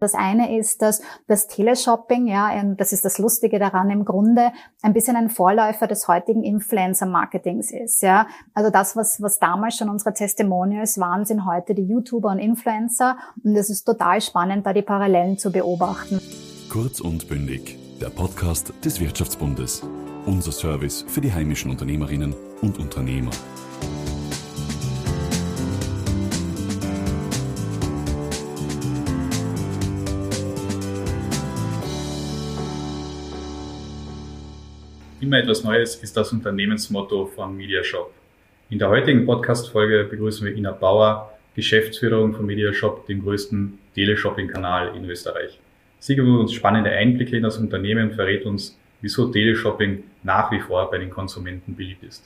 Das 0.00 0.14
eine 0.14 0.56
ist, 0.56 0.80
dass 0.80 1.02
das 1.26 1.48
Teleshopping, 1.48 2.28
ja, 2.28 2.50
das 2.76 2.92
ist 2.92 3.04
das 3.04 3.18
Lustige 3.18 3.58
daran, 3.58 3.90
im 3.90 4.04
Grunde 4.04 4.52
ein 4.80 4.92
bisschen 4.92 5.16
ein 5.16 5.28
Vorläufer 5.28 5.88
des 5.88 6.06
heutigen 6.06 6.44
Influencer-Marketings 6.44 7.72
ist, 7.72 8.02
ja. 8.02 8.28
Also 8.54 8.70
das, 8.70 8.94
was, 8.94 9.20
was 9.20 9.38
damals 9.40 9.76
schon 9.76 9.88
unsere 9.88 10.14
Testimonials 10.14 10.98
waren, 10.98 11.24
sind 11.24 11.44
heute 11.46 11.74
die 11.74 11.82
YouTuber 11.82 12.30
und 12.30 12.38
Influencer. 12.38 13.16
Und 13.42 13.56
es 13.56 13.70
ist 13.70 13.84
total 13.84 14.20
spannend, 14.20 14.66
da 14.66 14.72
die 14.72 14.82
Parallelen 14.82 15.36
zu 15.36 15.50
beobachten. 15.50 16.20
Kurz 16.70 17.00
und 17.00 17.28
bündig. 17.28 17.76
Der 18.00 18.10
Podcast 18.10 18.72
des 18.84 19.00
Wirtschaftsbundes. 19.00 19.82
Unser 20.26 20.52
Service 20.52 21.04
für 21.08 21.20
die 21.20 21.32
heimischen 21.32 21.70
Unternehmerinnen 21.70 22.34
und 22.62 22.78
Unternehmer. 22.78 23.30
Immer 35.28 35.40
etwas 35.40 35.62
Neues 35.62 35.96
ist 35.96 36.16
das 36.16 36.32
Unternehmensmotto 36.32 37.26
von 37.26 37.54
Mediashop. 37.54 38.14
In 38.70 38.78
der 38.78 38.88
heutigen 38.88 39.26
Podcast-Folge 39.26 40.04
begrüßen 40.04 40.46
wir 40.46 40.56
Ina 40.56 40.70
Bauer, 40.70 41.34
Geschäftsführerin 41.54 42.32
von 42.32 42.46
Mediashop, 42.46 43.06
dem 43.08 43.22
größten 43.22 43.78
Teleshopping-Kanal 43.94 44.96
in 44.96 45.04
Österreich. 45.04 45.60
Sie 45.98 46.16
gibt 46.16 46.26
uns 46.26 46.54
spannende 46.54 46.92
Einblicke 46.92 47.36
in 47.36 47.42
das 47.42 47.58
Unternehmen 47.58 48.08
und 48.08 48.14
verrät 48.14 48.46
uns, 48.46 48.78
wieso 49.02 49.30
Teleshopping 49.30 50.02
nach 50.22 50.50
wie 50.50 50.60
vor 50.60 50.90
bei 50.90 50.96
den 50.96 51.10
Konsumenten 51.10 51.76
beliebt 51.76 52.04
ist. 52.04 52.24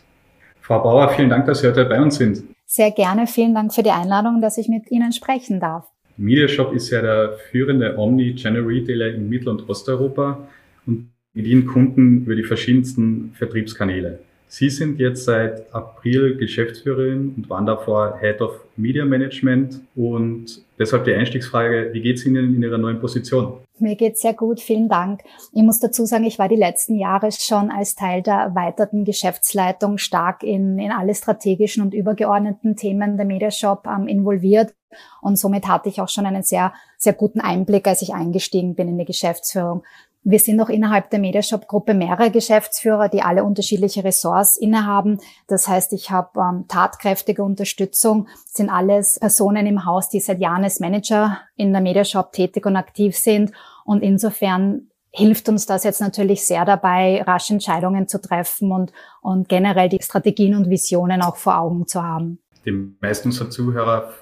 Frau 0.60 0.80
Bauer, 0.80 1.08
vielen 1.08 1.28
Dank, 1.28 1.46
dass 1.46 1.60
Sie 1.60 1.66
heute 1.66 1.84
bei 1.86 2.00
uns 2.00 2.18
sind. 2.18 2.44
Sehr 2.66 2.92
gerne. 2.92 3.26
Vielen 3.26 3.52
Dank 3.52 3.74
für 3.74 3.82
die 3.82 3.90
Einladung, 3.90 4.40
dass 4.40 4.58
ich 4.58 4.68
mit 4.68 4.92
Ihnen 4.92 5.12
sprechen 5.12 5.58
darf. 5.58 5.88
Mediashop 6.16 6.72
ist 6.72 6.88
ja 6.90 7.02
der 7.02 7.32
führende 7.50 7.98
Omni-Channel-Retailer 7.98 9.08
in 9.08 9.28
Mittel- 9.28 9.48
und 9.48 9.68
Osteuropa 9.68 10.46
und 10.86 11.11
bedienen 11.34 11.66
Kunden 11.66 12.24
über 12.24 12.34
die 12.34 12.44
verschiedensten 12.44 13.32
Vertriebskanäle. 13.34 14.20
Sie 14.54 14.68
sind 14.68 14.98
jetzt 14.98 15.24
seit 15.24 15.74
April 15.74 16.36
Geschäftsführerin 16.36 17.32
und 17.38 17.48
waren 17.48 17.64
davor 17.64 18.18
Head 18.20 18.42
of 18.42 18.60
Media 18.76 19.02
Management. 19.02 19.80
Und 19.96 20.60
deshalb 20.78 21.06
die 21.06 21.14
Einstiegsfrage, 21.14 21.88
wie 21.94 22.02
geht 22.02 22.18
es 22.18 22.26
Ihnen 22.26 22.56
in 22.56 22.62
Ihrer 22.62 22.76
neuen 22.76 23.00
Position? 23.00 23.54
Mir 23.78 23.96
geht's 23.96 24.20
sehr 24.20 24.34
gut, 24.34 24.60
vielen 24.60 24.90
Dank. 24.90 25.22
Ich 25.54 25.62
muss 25.62 25.80
dazu 25.80 26.04
sagen, 26.04 26.24
ich 26.24 26.38
war 26.38 26.50
die 26.50 26.56
letzten 26.56 26.98
Jahre 26.98 27.32
schon 27.32 27.70
als 27.70 27.94
Teil 27.94 28.20
der 28.20 28.34
erweiterten 28.34 29.06
Geschäftsleitung 29.06 29.96
stark 29.96 30.42
in, 30.42 30.78
in 30.78 30.92
alle 30.92 31.14
strategischen 31.14 31.82
und 31.82 31.94
übergeordneten 31.94 32.76
Themen 32.76 33.16
der 33.16 33.24
Mediashop 33.24 33.86
ähm, 33.86 34.06
involviert. 34.06 34.74
Und 35.22 35.38
somit 35.38 35.66
hatte 35.66 35.88
ich 35.88 36.02
auch 36.02 36.10
schon 36.10 36.26
einen 36.26 36.42
sehr, 36.42 36.74
sehr 36.98 37.14
guten 37.14 37.40
Einblick, 37.40 37.88
als 37.88 38.02
ich 38.02 38.12
eingestiegen 38.12 38.74
bin 38.74 38.88
in 38.88 38.98
die 38.98 39.06
Geschäftsführung. 39.06 39.82
Wir 40.24 40.38
sind 40.38 40.60
auch 40.60 40.68
innerhalb 40.68 41.10
der 41.10 41.18
Mediashop-Gruppe 41.18 41.94
mehrere 41.94 42.30
Geschäftsführer, 42.30 43.08
die 43.08 43.22
alle 43.22 43.42
unterschiedliche 43.42 44.04
Ressorts 44.04 44.56
innehaben. 44.56 45.18
Das 45.48 45.66
heißt, 45.66 45.92
ich 45.94 46.12
habe 46.12 46.38
ähm, 46.38 46.66
tatkräftige 46.68 47.42
Unterstützung, 47.42 48.28
das 48.44 48.54
sind 48.54 48.70
alles 48.70 49.18
Personen 49.18 49.66
im 49.66 49.84
Haus, 49.84 50.10
die 50.10 50.20
seit 50.20 50.38
Jahren 50.38 50.62
als 50.62 50.78
Manager 50.78 51.40
in 51.56 51.72
der 51.72 51.82
Mediashop 51.82 52.32
tätig 52.32 52.66
und 52.66 52.76
aktiv 52.76 53.16
sind. 53.16 53.50
Und 53.84 54.02
insofern 54.02 54.88
hilft 55.10 55.48
uns 55.48 55.66
das 55.66 55.82
jetzt 55.82 56.00
natürlich 56.00 56.46
sehr 56.46 56.64
dabei, 56.64 57.22
rasch 57.22 57.50
Entscheidungen 57.50 58.06
zu 58.06 58.20
treffen 58.20 58.70
und, 58.70 58.92
und 59.22 59.48
generell 59.48 59.88
die 59.88 60.00
Strategien 60.00 60.54
und 60.54 60.70
Visionen 60.70 61.20
auch 61.20 61.36
vor 61.36 61.58
Augen 61.58 61.88
zu 61.88 62.02
haben. 62.02 62.38
Die 62.64 62.94
meisten 63.00 63.28
unserer 63.28 63.50
Zuhörer 63.50 64.12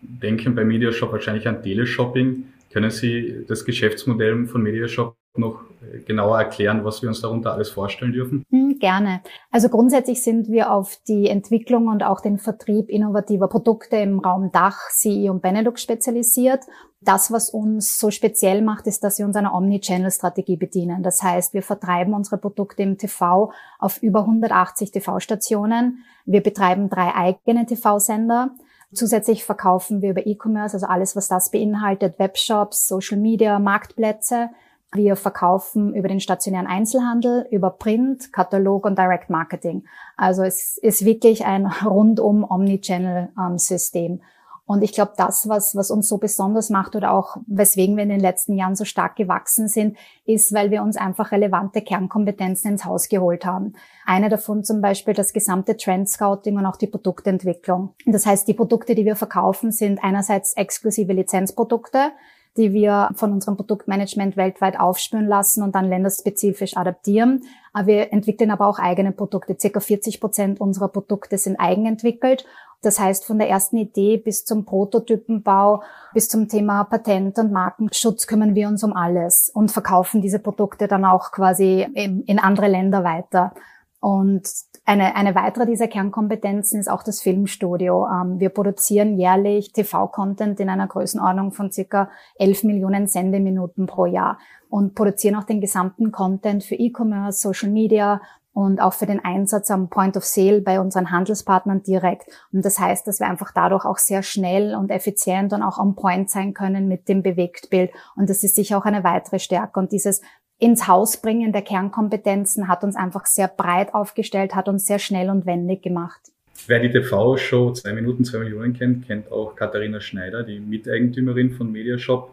denken 0.00 0.54
bei 0.54 0.64
Mediashop 0.64 1.10
wahrscheinlich 1.10 1.48
an 1.48 1.62
Teleshopping. 1.62 2.44
Können 2.70 2.90
Sie 2.90 3.46
das 3.48 3.64
Geschäftsmodell 3.64 4.46
von 4.46 4.62
Mediashop 4.62 5.16
noch 5.38 5.60
äh, 5.80 6.00
genauer 6.00 6.38
erklären, 6.38 6.84
was 6.84 7.02
wir 7.02 7.08
uns 7.08 7.20
darunter 7.20 7.52
alles 7.52 7.70
vorstellen 7.70 8.12
dürfen? 8.12 8.44
Hm, 8.50 8.78
gerne. 8.78 9.20
Also 9.50 9.68
grundsätzlich 9.68 10.22
sind 10.22 10.48
wir 10.48 10.72
auf 10.72 10.98
die 11.08 11.28
Entwicklung 11.28 11.88
und 11.88 12.02
auch 12.02 12.20
den 12.20 12.38
Vertrieb 12.38 12.88
innovativer 12.88 13.48
Produkte 13.48 13.96
im 13.96 14.18
Raum 14.18 14.50
Dach, 14.52 14.78
CE 14.90 15.30
und 15.30 15.40
Benelux 15.42 15.82
spezialisiert. 15.82 16.64
Das, 17.00 17.30
was 17.30 17.50
uns 17.50 17.98
so 17.98 18.10
speziell 18.10 18.60
macht, 18.60 18.88
ist, 18.88 19.04
dass 19.04 19.18
wir 19.18 19.26
uns 19.26 19.36
einer 19.36 19.54
Omnichannel-Strategie 19.54 20.56
bedienen. 20.56 21.02
Das 21.04 21.22
heißt, 21.22 21.54
wir 21.54 21.62
vertreiben 21.62 22.12
unsere 22.12 22.38
Produkte 22.38 22.82
im 22.82 22.98
TV 22.98 23.52
auf 23.78 24.02
über 24.02 24.20
180 24.20 24.90
TV-Stationen. 24.90 26.04
Wir 26.26 26.42
betreiben 26.42 26.90
drei 26.90 27.14
eigene 27.14 27.66
TV-Sender. 27.66 28.50
Zusätzlich 28.92 29.44
verkaufen 29.44 30.02
wir 30.02 30.10
über 30.10 30.26
E-Commerce, 30.26 30.74
also 30.74 30.86
alles, 30.86 31.14
was 31.14 31.28
das 31.28 31.50
beinhaltet, 31.50 32.18
Webshops, 32.18 32.88
Social 32.88 33.18
Media, 33.18 33.58
Marktplätze. 33.58 34.50
Wir 34.92 35.16
verkaufen 35.16 35.94
über 35.94 36.08
den 36.08 36.20
stationären 36.20 36.66
Einzelhandel, 36.66 37.46
über 37.50 37.70
Print, 37.70 38.32
Katalog 38.32 38.86
und 38.86 38.98
Direct 38.98 39.28
Marketing. 39.28 39.84
Also 40.16 40.42
es 40.42 40.78
ist 40.78 41.04
wirklich 41.04 41.44
ein 41.44 41.66
rundum 41.84 42.44
Omnichannel-System. 42.48 44.20
Und 44.68 44.82
ich 44.82 44.92
glaube, 44.92 45.12
das, 45.16 45.48
was, 45.48 45.74
was 45.76 45.90
uns 45.90 46.08
so 46.08 46.18
besonders 46.18 46.68
macht 46.68 46.94
oder 46.94 47.12
auch 47.12 47.38
weswegen 47.46 47.96
wir 47.96 48.02
in 48.02 48.10
den 48.10 48.20
letzten 48.20 48.52
Jahren 48.52 48.76
so 48.76 48.84
stark 48.84 49.16
gewachsen 49.16 49.66
sind, 49.66 49.96
ist, 50.26 50.52
weil 50.52 50.70
wir 50.70 50.82
uns 50.82 50.98
einfach 50.98 51.32
relevante 51.32 51.80
Kernkompetenzen 51.80 52.72
ins 52.72 52.84
Haus 52.84 53.08
geholt 53.08 53.46
haben. 53.46 53.72
Eine 54.04 54.28
davon 54.28 54.64
zum 54.64 54.82
Beispiel 54.82 55.14
das 55.14 55.32
gesamte 55.32 55.78
Trend 55.78 56.10
Scouting 56.10 56.58
und 56.58 56.66
auch 56.66 56.76
die 56.76 56.86
Produktentwicklung. 56.86 57.94
Das 58.04 58.26
heißt, 58.26 58.46
die 58.46 58.52
Produkte, 58.52 58.94
die 58.94 59.06
wir 59.06 59.16
verkaufen, 59.16 59.72
sind 59.72 60.04
einerseits 60.04 60.54
exklusive 60.54 61.14
Lizenzprodukte, 61.14 62.12
die 62.56 62.72
wir 62.72 63.10
von 63.14 63.32
unserem 63.32 63.56
Produktmanagement 63.56 64.36
weltweit 64.36 64.78
aufspüren 64.78 65.26
lassen 65.26 65.62
und 65.62 65.74
dann 65.74 65.88
länderspezifisch 65.88 66.76
adaptieren. 66.76 67.42
Wir 67.84 68.12
entwickeln 68.12 68.50
aber 68.50 68.66
auch 68.66 68.78
eigene 68.78 69.12
Produkte. 69.12 69.56
Circa 69.58 69.80
40 69.80 70.20
Prozent 70.20 70.60
unserer 70.60 70.88
Produkte 70.88 71.38
sind 71.38 71.56
eigenentwickelt. 71.56 72.44
Das 72.80 73.00
heißt, 73.00 73.24
von 73.24 73.38
der 73.38 73.48
ersten 73.48 73.76
Idee 73.76 74.18
bis 74.18 74.44
zum 74.44 74.64
Prototypenbau, 74.64 75.82
bis 76.14 76.28
zum 76.28 76.48
Thema 76.48 76.84
Patent- 76.84 77.38
und 77.38 77.52
Markenschutz 77.52 78.26
kümmern 78.26 78.54
wir 78.54 78.68
uns 78.68 78.84
um 78.84 78.92
alles 78.92 79.50
und 79.52 79.70
verkaufen 79.70 80.22
diese 80.22 80.38
Produkte 80.38 80.86
dann 80.86 81.04
auch 81.04 81.32
quasi 81.32 81.86
in 81.94 82.38
andere 82.38 82.68
Länder 82.68 83.02
weiter. 83.02 83.52
Und 84.00 84.48
eine, 84.84 85.16
eine 85.16 85.34
weitere 85.34 85.66
dieser 85.66 85.88
Kernkompetenzen 85.88 86.78
ist 86.78 86.88
auch 86.88 87.02
das 87.02 87.20
Filmstudio. 87.20 88.06
Ähm, 88.06 88.38
wir 88.38 88.50
produzieren 88.50 89.18
jährlich 89.18 89.72
TV-Content 89.72 90.60
in 90.60 90.68
einer 90.68 90.86
Größenordnung 90.86 91.52
von 91.52 91.72
circa 91.72 92.10
11 92.36 92.64
Millionen 92.64 93.06
Sendeminuten 93.06 93.86
pro 93.86 94.06
Jahr 94.06 94.38
und 94.70 94.94
produzieren 94.94 95.34
auch 95.34 95.44
den 95.44 95.60
gesamten 95.60 96.12
Content 96.12 96.62
für 96.62 96.76
E-Commerce, 96.76 97.40
Social 97.40 97.70
Media 97.70 98.20
und 98.58 98.80
auch 98.80 98.92
für 98.92 99.06
den 99.06 99.24
Einsatz 99.24 99.70
am 99.70 99.88
Point 99.88 100.16
of 100.16 100.24
Sale 100.24 100.60
bei 100.60 100.80
unseren 100.80 101.12
Handelspartnern 101.12 101.84
direkt. 101.84 102.26
Und 102.52 102.64
das 102.64 102.80
heißt, 102.80 103.06
dass 103.06 103.20
wir 103.20 103.28
einfach 103.28 103.52
dadurch 103.54 103.84
auch 103.84 103.98
sehr 103.98 104.24
schnell 104.24 104.74
und 104.74 104.90
effizient 104.90 105.52
und 105.52 105.62
auch 105.62 105.78
on 105.78 105.94
point 105.94 106.28
sein 106.28 106.54
können 106.54 106.88
mit 106.88 107.08
dem 107.08 107.22
Bewegtbild. 107.22 107.92
Und 108.16 108.28
das 108.28 108.42
ist 108.42 108.56
sicher 108.56 108.76
auch 108.76 108.84
eine 108.84 109.04
weitere 109.04 109.38
Stärke. 109.38 109.78
Und 109.78 109.92
dieses 109.92 110.22
ins 110.58 110.88
Haus 110.88 111.16
bringen 111.16 111.52
der 111.52 111.62
Kernkompetenzen 111.62 112.68
hat 112.68 112.84
uns 112.84 112.96
einfach 112.96 113.26
sehr 113.26 113.48
breit 113.48 113.94
aufgestellt, 113.94 114.54
hat 114.54 114.68
uns 114.68 114.86
sehr 114.86 114.98
schnell 114.98 115.30
und 115.30 115.46
wendig 115.46 115.82
gemacht. 115.82 116.20
Wer 116.66 116.80
die 116.80 116.90
TV-Show 116.90 117.72
zwei 117.72 117.92
Minuten, 117.92 118.24
zwei 118.24 118.40
Millionen 118.40 118.74
kennt, 118.74 119.06
kennt 119.06 119.30
auch 119.30 119.54
Katharina 119.54 120.00
Schneider, 120.00 120.42
die 120.42 120.58
Miteigentümerin 120.58 121.52
von 121.52 121.70
Mediashop. 121.70 122.30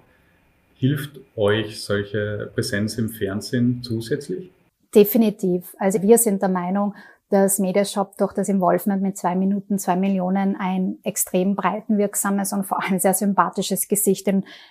Hilft 0.75 1.19
euch 1.35 1.81
solche 1.81 2.51
Präsenz 2.53 2.97
im 2.97 3.09
Fernsehen 3.09 3.81
zusätzlich? 3.83 4.51
Definitiv. 4.93 5.75
Also 5.79 6.01
wir 6.01 6.17
sind 6.17 6.41
der 6.41 6.49
Meinung, 6.49 6.95
dass 7.29 7.59
Mediashop 7.59 8.17
durch 8.17 8.33
das 8.33 8.49
Involvement 8.49 9.01
mit 9.01 9.17
zwei 9.17 9.35
Minuten, 9.35 9.79
zwei 9.79 9.95
Millionen 9.95 10.55
ein 10.57 10.97
extrem 11.03 11.55
breiten 11.55 11.97
wirksames 11.97 12.53
und 12.53 12.65
vor 12.65 12.83
allem 12.83 12.99
sehr 12.99 13.13
sympathisches 13.13 13.87
Gesicht 13.87 14.27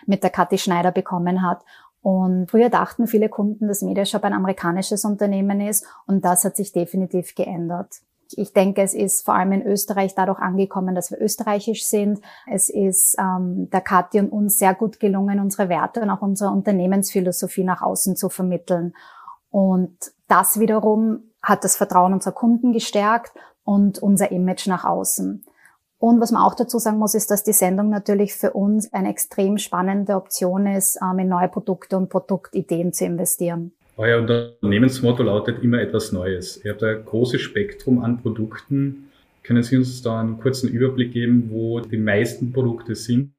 mit 0.06 0.22
der 0.22 0.30
Kathi 0.30 0.58
Schneider 0.58 0.92
bekommen 0.92 1.42
hat. 1.42 1.62
Und 2.04 2.50
früher 2.50 2.68
dachten 2.68 3.06
viele 3.06 3.30
Kunden, 3.30 3.66
dass 3.66 3.80
Mediashop 3.80 4.24
ein 4.24 4.34
amerikanisches 4.34 5.06
Unternehmen 5.06 5.62
ist 5.62 5.86
und 6.06 6.22
das 6.22 6.44
hat 6.44 6.54
sich 6.54 6.70
definitiv 6.70 7.34
geändert. 7.34 7.94
Ich 8.32 8.52
denke, 8.52 8.82
es 8.82 8.92
ist 8.92 9.24
vor 9.24 9.34
allem 9.34 9.52
in 9.52 9.66
Österreich 9.66 10.14
dadurch 10.14 10.38
angekommen, 10.38 10.94
dass 10.94 11.10
wir 11.10 11.18
österreichisch 11.18 11.86
sind. 11.86 12.20
Es 12.46 12.68
ist 12.68 13.16
ähm, 13.18 13.70
der 13.70 13.80
Kathi 13.80 14.20
und 14.20 14.28
uns 14.32 14.58
sehr 14.58 14.74
gut 14.74 15.00
gelungen, 15.00 15.40
unsere 15.40 15.70
Werte 15.70 16.02
und 16.02 16.10
auch 16.10 16.20
unsere 16.20 16.50
Unternehmensphilosophie 16.50 17.64
nach 17.64 17.80
außen 17.80 18.16
zu 18.16 18.28
vermitteln. 18.28 18.92
Und 19.48 19.96
das 20.28 20.60
wiederum 20.60 21.30
hat 21.40 21.64
das 21.64 21.74
Vertrauen 21.74 22.12
unserer 22.12 22.34
Kunden 22.34 22.74
gestärkt 22.74 23.32
und 23.62 23.98
unser 23.98 24.30
Image 24.30 24.66
nach 24.66 24.84
außen. 24.84 25.46
Und 26.04 26.20
was 26.20 26.32
man 26.32 26.42
auch 26.42 26.54
dazu 26.54 26.78
sagen 26.78 26.98
muss, 26.98 27.14
ist, 27.14 27.30
dass 27.30 27.44
die 27.44 27.54
Sendung 27.54 27.88
natürlich 27.88 28.34
für 28.34 28.50
uns 28.50 28.92
eine 28.92 29.08
extrem 29.08 29.56
spannende 29.56 30.16
Option 30.16 30.66
ist, 30.66 30.98
ähm, 31.02 31.18
in 31.20 31.28
neue 31.28 31.48
Produkte 31.48 31.96
und 31.96 32.10
Produktideen 32.10 32.92
zu 32.92 33.06
investieren. 33.06 33.72
Euer 33.96 34.20
Unternehmensmotto 34.20 35.22
lautet 35.22 35.62
immer 35.62 35.80
etwas 35.80 36.12
Neues. 36.12 36.62
Ihr 36.62 36.72
habt 36.72 36.82
ein 36.82 37.06
großes 37.06 37.40
Spektrum 37.40 38.04
an 38.04 38.20
Produkten. 38.20 39.08
Können 39.42 39.62
Sie 39.62 39.78
uns 39.78 40.02
da 40.02 40.20
einen 40.20 40.38
kurzen 40.38 40.68
Überblick 40.68 41.14
geben, 41.14 41.48
wo 41.50 41.80
die 41.80 41.96
meisten 41.96 42.52
Produkte 42.52 42.94
sind 42.94 43.32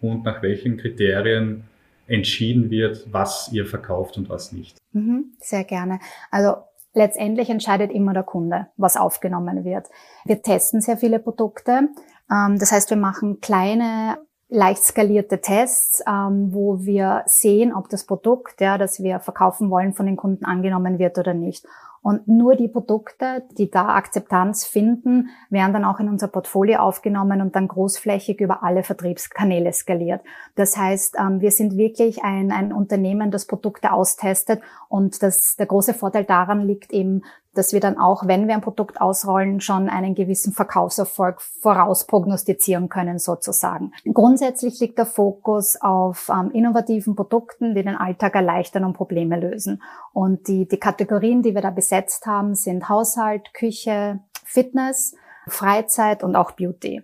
und 0.00 0.22
nach 0.22 0.44
welchen 0.44 0.76
Kriterien 0.76 1.64
entschieden 2.06 2.70
wird, 2.70 3.04
was 3.10 3.50
ihr 3.52 3.66
verkauft 3.66 4.16
und 4.16 4.28
was 4.28 4.52
nicht? 4.52 4.78
Mhm, 4.92 5.32
sehr 5.40 5.64
gerne. 5.64 5.98
Also 6.30 6.54
letztendlich 6.94 7.48
entscheidet 7.50 7.90
immer 7.90 8.12
der 8.12 8.22
Kunde, 8.22 8.68
was 8.76 8.96
aufgenommen 8.96 9.64
wird. 9.64 9.88
Wir 10.24 10.42
testen 10.42 10.80
sehr 10.80 10.96
viele 10.96 11.18
Produkte. 11.18 11.88
Ähm, 12.32 12.58
das 12.58 12.72
heißt, 12.72 12.90
wir 12.90 12.96
machen 12.96 13.40
kleine 13.40 14.18
leicht 14.48 14.84
skalierte 14.84 15.40
Tests, 15.40 16.02
ähm, 16.06 16.48
wo 16.52 16.84
wir 16.84 17.22
sehen, 17.26 17.74
ob 17.74 17.88
das 17.88 18.04
Produkt, 18.04 18.60
ja, 18.60 18.76
das 18.76 19.02
wir 19.02 19.20
verkaufen 19.20 19.70
wollen, 19.70 19.94
von 19.94 20.06
den 20.06 20.16
Kunden 20.16 20.44
angenommen 20.44 20.98
wird 20.98 21.18
oder 21.18 21.32
nicht. 21.32 21.66
Und 22.02 22.26
nur 22.26 22.56
die 22.56 22.66
Produkte, 22.66 23.44
die 23.56 23.70
da 23.70 23.94
Akzeptanz 23.94 24.64
finden, 24.64 25.28
werden 25.50 25.72
dann 25.72 25.84
auch 25.84 26.00
in 26.00 26.08
unser 26.08 26.26
Portfolio 26.26 26.80
aufgenommen 26.80 27.40
und 27.40 27.54
dann 27.54 27.68
großflächig 27.68 28.40
über 28.40 28.64
alle 28.64 28.82
Vertriebskanäle 28.82 29.72
skaliert. 29.72 30.20
Das 30.56 30.76
heißt, 30.76 31.16
ähm, 31.18 31.40
wir 31.40 31.52
sind 31.52 31.76
wirklich 31.76 32.24
ein, 32.24 32.50
ein 32.50 32.72
Unternehmen, 32.72 33.30
das 33.30 33.46
Produkte 33.46 33.92
austestet 33.92 34.60
und 34.88 35.22
das, 35.22 35.54
der 35.56 35.66
große 35.66 35.94
Vorteil 35.94 36.24
daran 36.24 36.66
liegt 36.66 36.92
eben, 36.92 37.22
dass 37.54 37.72
wir 37.72 37.80
dann 37.80 37.98
auch, 37.98 38.26
wenn 38.26 38.48
wir 38.48 38.54
ein 38.54 38.60
Produkt 38.60 39.00
ausrollen, 39.00 39.60
schon 39.60 39.88
einen 39.88 40.14
gewissen 40.14 40.52
Verkaufserfolg 40.52 41.40
voraus 41.40 42.06
prognostizieren 42.06 42.88
können 42.88 43.18
sozusagen. 43.18 43.92
Grundsätzlich 44.12 44.80
liegt 44.80 44.98
der 44.98 45.06
Fokus 45.06 45.76
auf 45.80 46.30
ähm, 46.30 46.50
innovativen 46.52 47.14
Produkten, 47.14 47.74
die 47.74 47.82
den 47.82 47.96
Alltag 47.96 48.34
erleichtern 48.34 48.84
und 48.84 48.94
Probleme 48.94 49.38
lösen. 49.38 49.82
Und 50.12 50.48
die, 50.48 50.66
die 50.66 50.78
Kategorien, 50.78 51.42
die 51.42 51.54
wir 51.54 51.62
da 51.62 51.70
besetzt 51.70 52.26
haben, 52.26 52.54
sind 52.54 52.88
Haushalt, 52.88 53.52
Küche, 53.54 54.20
Fitness, 54.44 55.14
Freizeit 55.46 56.22
und 56.22 56.36
auch 56.36 56.52
Beauty. 56.52 57.02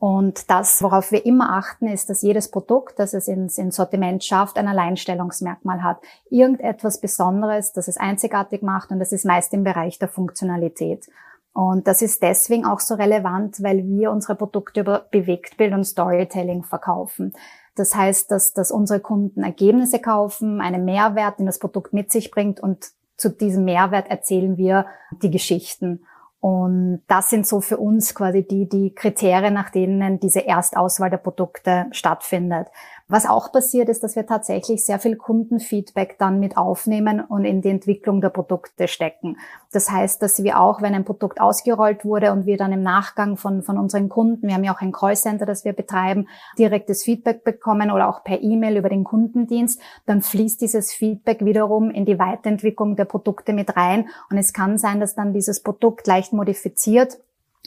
Und 0.00 0.48
das, 0.48 0.82
worauf 0.82 1.12
wir 1.12 1.26
immer 1.26 1.58
achten, 1.58 1.86
ist, 1.86 2.08
dass 2.08 2.22
jedes 2.22 2.50
Produkt, 2.50 2.98
das 2.98 3.12
es 3.12 3.28
ins, 3.28 3.58
ins 3.58 3.76
Sortiment 3.76 4.24
schafft, 4.24 4.56
ein 4.56 4.66
Alleinstellungsmerkmal 4.66 5.82
hat. 5.82 5.98
Irgendetwas 6.30 7.02
Besonderes, 7.02 7.74
das 7.74 7.86
es 7.86 7.98
einzigartig 7.98 8.62
macht 8.62 8.90
und 8.92 8.98
das 8.98 9.12
ist 9.12 9.26
meist 9.26 9.52
im 9.52 9.62
Bereich 9.62 9.98
der 9.98 10.08
Funktionalität. 10.08 11.06
Und 11.52 11.86
das 11.86 12.00
ist 12.00 12.22
deswegen 12.22 12.64
auch 12.64 12.80
so 12.80 12.94
relevant, 12.94 13.62
weil 13.62 13.86
wir 13.86 14.10
unsere 14.10 14.36
Produkte 14.36 14.80
über 14.80 15.06
Bewegtbild 15.10 15.74
und 15.74 15.84
Storytelling 15.84 16.64
verkaufen. 16.64 17.34
Das 17.74 17.94
heißt, 17.94 18.30
dass, 18.30 18.54
dass 18.54 18.70
unsere 18.70 19.00
Kunden 19.00 19.42
Ergebnisse 19.42 19.98
kaufen, 19.98 20.62
einen 20.62 20.86
Mehrwert, 20.86 21.38
den 21.38 21.46
das 21.46 21.58
Produkt 21.58 21.92
mit 21.92 22.10
sich 22.10 22.30
bringt 22.30 22.58
und 22.58 22.86
zu 23.18 23.28
diesem 23.28 23.66
Mehrwert 23.66 24.08
erzählen 24.08 24.56
wir 24.56 24.86
die 25.22 25.30
Geschichten. 25.30 26.06
Und 26.40 27.02
das 27.06 27.28
sind 27.28 27.46
so 27.46 27.60
für 27.60 27.76
uns 27.76 28.14
quasi 28.14 28.42
die, 28.42 28.66
die 28.66 28.94
Kriterien, 28.94 29.52
nach 29.52 29.68
denen 29.68 30.20
diese 30.20 30.46
Erstauswahl 30.46 31.10
der 31.10 31.18
Produkte 31.18 31.86
stattfindet. 31.92 32.68
Was 33.10 33.26
auch 33.26 33.50
passiert 33.50 33.88
ist, 33.88 34.04
dass 34.04 34.14
wir 34.14 34.24
tatsächlich 34.24 34.84
sehr 34.84 35.00
viel 35.00 35.16
Kundenfeedback 35.16 36.16
dann 36.18 36.38
mit 36.38 36.56
aufnehmen 36.56 37.20
und 37.20 37.44
in 37.44 37.60
die 37.60 37.68
Entwicklung 37.68 38.20
der 38.20 38.28
Produkte 38.28 38.86
stecken. 38.86 39.36
Das 39.72 39.90
heißt, 39.90 40.22
dass 40.22 40.44
wir 40.44 40.60
auch, 40.60 40.80
wenn 40.80 40.94
ein 40.94 41.04
Produkt 41.04 41.40
ausgerollt 41.40 42.04
wurde 42.04 42.30
und 42.30 42.46
wir 42.46 42.56
dann 42.56 42.70
im 42.70 42.82
Nachgang 42.82 43.36
von, 43.36 43.62
von 43.64 43.78
unseren 43.78 44.08
Kunden, 44.08 44.46
wir 44.46 44.54
haben 44.54 44.62
ja 44.62 44.72
auch 44.72 44.80
ein 44.80 44.92
Callcenter, 44.92 45.44
das 45.44 45.64
wir 45.64 45.72
betreiben, 45.72 46.28
direktes 46.56 47.02
Feedback 47.02 47.42
bekommen 47.42 47.90
oder 47.90 48.08
auch 48.08 48.22
per 48.22 48.40
E-Mail 48.40 48.76
über 48.76 48.88
den 48.88 49.02
Kundendienst, 49.02 49.80
dann 50.06 50.22
fließt 50.22 50.60
dieses 50.60 50.92
Feedback 50.92 51.44
wiederum 51.44 51.90
in 51.90 52.04
die 52.04 52.20
Weiterentwicklung 52.20 52.94
der 52.94 53.06
Produkte 53.06 53.52
mit 53.52 53.76
rein. 53.76 54.08
Und 54.30 54.38
es 54.38 54.52
kann 54.52 54.78
sein, 54.78 55.00
dass 55.00 55.16
dann 55.16 55.32
dieses 55.32 55.64
Produkt 55.64 56.06
leicht 56.06 56.32
modifiziert 56.32 57.18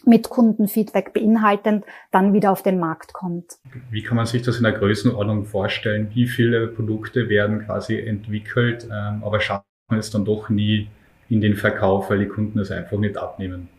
mit 0.06 0.30
Kundenfeedback 0.30 1.14
beinhaltend 1.14 1.86
dann 2.12 2.34
wieder 2.34 2.52
auf 2.52 2.64
den 2.64 2.80
Markt 2.80 3.14
kommt. 3.14 3.58
Wie 3.90 4.04
kann 4.04 4.18
man 4.18 4.26
sich 4.26 4.42
das 4.42 4.58
in 4.58 4.64
der 4.64 4.74
Größenordnung 4.74 5.46
vorstellen? 5.46 6.12
Wie 6.14 6.28
viele 6.28 6.68
Produkte 6.68 7.30
werden 7.30 7.66
quasi 7.66 7.98
entwickelt, 7.98 8.88
ähm, 8.92 9.24
aber 9.24 9.40
schaffen 9.40 9.64
es 9.92 10.12
dann 10.12 10.26
doch 10.26 10.50
nie 10.50 10.90
in 11.30 11.42
den 11.42 11.56
Verkauf, 11.56 12.10
weil 12.10 12.20
die 12.20 12.28
Kunden 12.28 12.60
es 12.60 12.72
einfach 12.72 12.98
nicht 12.98 13.18
abnehmen? 13.18 13.70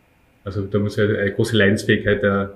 Also 0.43 0.65
da 0.65 0.79
muss 0.79 0.95
ja 0.95 1.05
eine 1.05 1.31
große 1.31 1.57
Leidensfähigkeit 1.57 2.21
der 2.23 2.53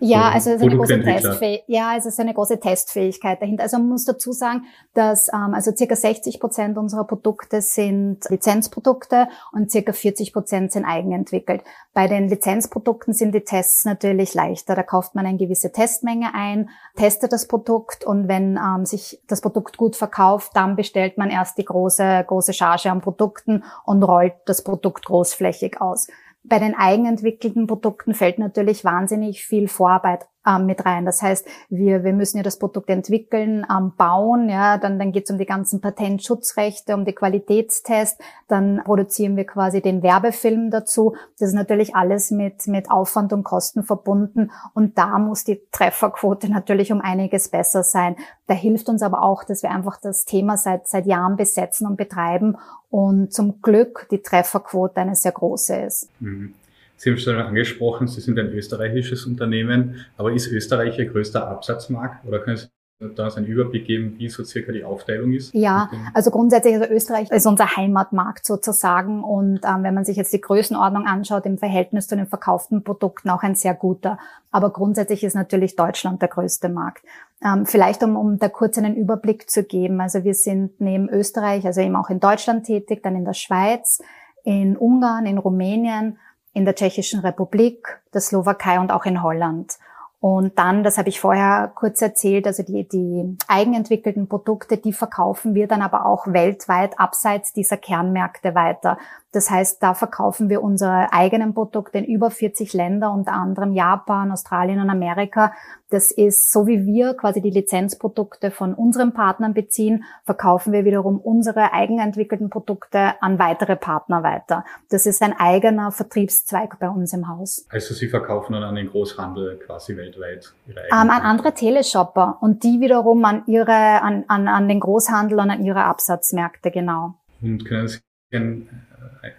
ja, 0.00 0.30
also 0.30 0.50
es 0.50 0.56
ist 0.56 0.62
eine 0.62 0.76
große 0.76 1.02
Testfähigkeit. 1.02 1.64
Ja, 1.68 1.96
es 1.96 2.06
ist 2.06 2.20
eine 2.20 2.34
große 2.34 2.60
Testfähigkeit 2.60 3.40
dahinter. 3.40 3.62
Also 3.62 3.78
man 3.78 3.88
muss 3.88 4.04
dazu 4.04 4.32
sagen, 4.32 4.64
dass 4.92 5.28
ähm, 5.28 5.54
also 5.54 5.72
circa 5.74 5.96
60 5.96 6.40
Prozent 6.40 6.78
unserer 6.78 7.04
Produkte 7.04 7.60
sind 7.60 8.28
Lizenzprodukte 8.28 9.28
und 9.52 9.70
circa 9.70 9.92
40 9.92 10.32
Prozent 10.32 10.72
sind 10.72 10.84
eigenentwickelt. 10.84 11.62
Bei 11.92 12.08
den 12.08 12.28
Lizenzprodukten 12.28 13.14
sind 13.14 13.34
die 13.34 13.42
Tests 13.42 13.84
natürlich 13.84 14.34
leichter. 14.34 14.74
Da 14.74 14.82
kauft 14.82 15.14
man 15.14 15.26
eine 15.26 15.38
gewisse 15.38 15.72
Testmenge 15.72 16.34
ein, 16.34 16.70
testet 16.96 17.32
das 17.32 17.46
Produkt 17.46 18.04
und 18.04 18.28
wenn 18.28 18.56
ähm, 18.56 18.84
sich 18.84 19.20
das 19.28 19.40
Produkt 19.40 19.76
gut 19.76 19.96
verkauft, 19.96 20.52
dann 20.54 20.76
bestellt 20.76 21.18
man 21.18 21.30
erst 21.30 21.58
die 21.58 21.64
große 21.64 22.24
große 22.26 22.52
Charge 22.52 22.90
an 22.90 23.00
Produkten 23.00 23.64
und 23.84 24.02
rollt 24.02 24.34
das 24.46 24.62
Produkt 24.62 25.06
großflächig 25.06 25.80
aus. 25.80 26.08
Bei 26.44 26.58
den 26.58 26.74
eigenentwickelten 26.74 27.66
Produkten 27.66 28.14
fällt 28.14 28.38
natürlich 28.38 28.84
wahnsinnig 28.84 29.44
viel 29.44 29.66
Vorarbeit 29.66 30.26
ähm, 30.46 30.66
mit 30.66 30.84
rein. 30.84 31.04
Das 31.04 31.22
heißt, 31.22 31.46
wir, 31.68 32.04
wir 32.04 32.12
müssen 32.12 32.36
ja 32.36 32.42
das 32.42 32.58
Produkt 32.58 32.90
entwickeln, 32.90 33.66
ähm, 33.70 33.92
bauen, 33.96 34.48
ja, 34.48 34.78
dann, 34.78 34.98
dann 34.98 35.12
geht 35.12 35.24
es 35.24 35.30
um 35.30 35.38
die 35.38 35.46
ganzen 35.46 35.80
Patentschutzrechte, 35.80 36.94
um 36.94 37.04
die 37.04 37.12
Qualitätstests, 37.14 38.18
dann 38.48 38.82
produzieren 38.84 39.36
wir 39.36 39.44
quasi 39.44 39.80
den 39.80 40.02
Werbefilm 40.02 40.70
dazu. 40.70 41.14
Das 41.38 41.48
ist 41.48 41.54
natürlich 41.54 41.94
alles 41.94 42.30
mit, 42.30 42.66
mit 42.66 42.90
Aufwand 42.90 43.32
und 43.32 43.44
Kosten 43.44 43.82
verbunden 43.82 44.50
und 44.74 44.98
da 44.98 45.18
muss 45.18 45.44
die 45.44 45.60
Trefferquote 45.72 46.50
natürlich 46.50 46.92
um 46.92 47.00
einiges 47.00 47.48
besser 47.48 47.82
sein. 47.82 48.16
Da 48.46 48.54
hilft 48.54 48.88
uns 48.88 49.02
aber 49.02 49.22
auch, 49.22 49.44
dass 49.44 49.62
wir 49.62 49.70
einfach 49.70 49.98
das 50.00 50.24
Thema 50.24 50.56
seit, 50.56 50.88
seit 50.88 51.06
Jahren 51.06 51.36
besetzen 51.36 51.86
und 51.86 51.96
betreiben 51.96 52.56
und 52.90 53.32
zum 53.32 53.60
Glück 53.62 54.06
die 54.10 54.22
Trefferquote 54.22 55.00
eine 55.00 55.14
sehr 55.14 55.32
große 55.32 55.76
ist. 55.76 56.08
Mhm. 56.20 56.54
Sie 56.96 57.10
haben 57.10 57.18
schon 57.18 57.36
angesprochen, 57.36 58.06
Sie 58.06 58.20
sind 58.20 58.38
ein 58.38 58.48
österreichisches 58.48 59.26
Unternehmen, 59.26 60.06
aber 60.16 60.32
ist 60.32 60.50
Österreich 60.50 60.98
Ihr 60.98 61.06
größter 61.06 61.46
Absatzmarkt 61.48 62.24
oder 62.26 62.38
können 62.40 62.56
Sie 62.56 62.68
da 63.14 63.28
einen 63.28 63.46
Überblick 63.46 63.86
geben, 63.86 64.14
wie 64.18 64.28
so 64.28 64.44
circa 64.44 64.72
die 64.72 64.84
Aufteilung 64.84 65.32
ist? 65.32 65.52
Ja, 65.52 65.90
also 66.14 66.30
grundsätzlich, 66.30 66.74
also 66.74 66.86
Österreich 66.88 67.30
ist 67.30 67.46
unser 67.46 67.76
Heimatmarkt 67.76 68.46
sozusagen 68.46 69.22
und 69.22 69.60
ähm, 69.64 69.82
wenn 69.82 69.94
man 69.94 70.04
sich 70.04 70.16
jetzt 70.16 70.32
die 70.32 70.40
Größenordnung 70.40 71.06
anschaut, 71.06 71.44
im 71.46 71.58
Verhältnis 71.58 72.06
zu 72.06 72.16
den 72.16 72.26
verkauften 72.26 72.84
Produkten 72.84 73.30
auch 73.30 73.42
ein 73.42 73.54
sehr 73.54 73.74
guter. 73.74 74.18
Aber 74.50 74.70
grundsätzlich 74.70 75.24
ist 75.24 75.34
natürlich 75.34 75.76
Deutschland 75.76 76.22
der 76.22 76.28
größte 76.28 76.68
Markt. 76.68 77.04
Ähm, 77.44 77.66
vielleicht 77.66 78.02
um, 78.02 78.16
um 78.16 78.38
da 78.38 78.48
kurz 78.48 78.78
einen 78.78 78.96
Überblick 78.96 79.50
zu 79.50 79.64
geben. 79.64 80.00
Also 80.00 80.24
wir 80.24 80.34
sind 80.34 80.80
neben 80.80 81.08
Österreich, 81.08 81.66
also 81.66 81.80
eben 81.80 81.96
auch 81.96 82.10
in 82.10 82.20
Deutschland 82.20 82.64
tätig, 82.64 83.02
dann 83.02 83.16
in 83.16 83.24
der 83.24 83.34
Schweiz, 83.34 84.00
in 84.44 84.76
Ungarn, 84.76 85.26
in 85.26 85.38
Rumänien, 85.38 86.18
in 86.54 86.64
der 86.64 86.74
Tschechischen 86.74 87.20
Republik, 87.20 88.00
der 88.14 88.20
Slowakei 88.20 88.80
und 88.80 88.92
auch 88.92 89.04
in 89.04 89.22
Holland. 89.22 89.76
Und 90.24 90.58
dann, 90.58 90.82
das 90.84 90.96
habe 90.96 91.10
ich 91.10 91.20
vorher 91.20 91.70
kurz 91.74 92.00
erzählt, 92.00 92.46
also 92.46 92.62
die, 92.62 92.88
die 92.88 93.36
eigenentwickelten 93.46 94.26
Produkte, 94.26 94.78
die 94.78 94.94
verkaufen 94.94 95.54
wir 95.54 95.68
dann 95.68 95.82
aber 95.82 96.06
auch 96.06 96.26
weltweit 96.26 96.98
abseits 96.98 97.52
dieser 97.52 97.76
Kernmärkte 97.76 98.54
weiter. 98.54 98.96
Das 99.32 99.50
heißt, 99.50 99.82
da 99.82 99.92
verkaufen 99.92 100.48
wir 100.48 100.62
unsere 100.62 101.12
eigenen 101.12 101.52
Produkte 101.52 101.98
in 101.98 102.06
über 102.06 102.30
40 102.30 102.72
Länder, 102.72 103.12
unter 103.12 103.34
anderem 103.34 103.74
Japan, 103.74 104.32
Australien 104.32 104.80
und 104.80 104.88
Amerika. 104.88 105.52
Das 105.94 106.10
ist 106.10 106.50
so 106.50 106.66
wie 106.66 106.86
wir 106.86 107.14
quasi 107.14 107.40
die 107.40 107.50
Lizenzprodukte 107.50 108.50
von 108.50 108.74
unseren 108.74 109.14
Partnern 109.14 109.54
beziehen, 109.54 110.02
verkaufen 110.24 110.72
wir 110.72 110.84
wiederum 110.84 111.20
unsere 111.20 111.72
eigenentwickelten 111.72 112.50
Produkte 112.50 113.14
an 113.22 113.38
weitere 113.38 113.76
Partner 113.76 114.24
weiter. 114.24 114.64
Das 114.90 115.06
ist 115.06 115.22
ein 115.22 115.34
eigener 115.38 115.92
Vertriebszweig 115.92 116.80
bei 116.80 116.88
uns 116.88 117.12
im 117.12 117.28
Haus. 117.28 117.64
Also 117.68 117.94
Sie 117.94 118.08
verkaufen 118.08 118.54
dann 118.54 118.64
an 118.64 118.74
den 118.74 118.88
Großhandel 118.88 119.60
quasi 119.64 119.96
weltweit? 119.96 120.52
Ihre 120.66 120.80
ähm, 120.80 121.10
an 121.10 121.22
andere 121.22 121.54
Teleshopper 121.54 122.38
und 122.40 122.64
die 122.64 122.80
wiederum 122.80 123.24
an 123.24 123.44
ihre, 123.46 124.02
an, 124.02 124.24
an, 124.26 124.48
an 124.48 124.66
den 124.66 124.80
Großhandel 124.80 125.38
und 125.38 125.50
an 125.50 125.64
ihre 125.64 125.84
Absatzmärkte, 125.84 126.72
genau. 126.72 127.14
Und 127.40 127.64
können 127.66 127.86
Sie 127.86 128.00
einen 128.32 128.68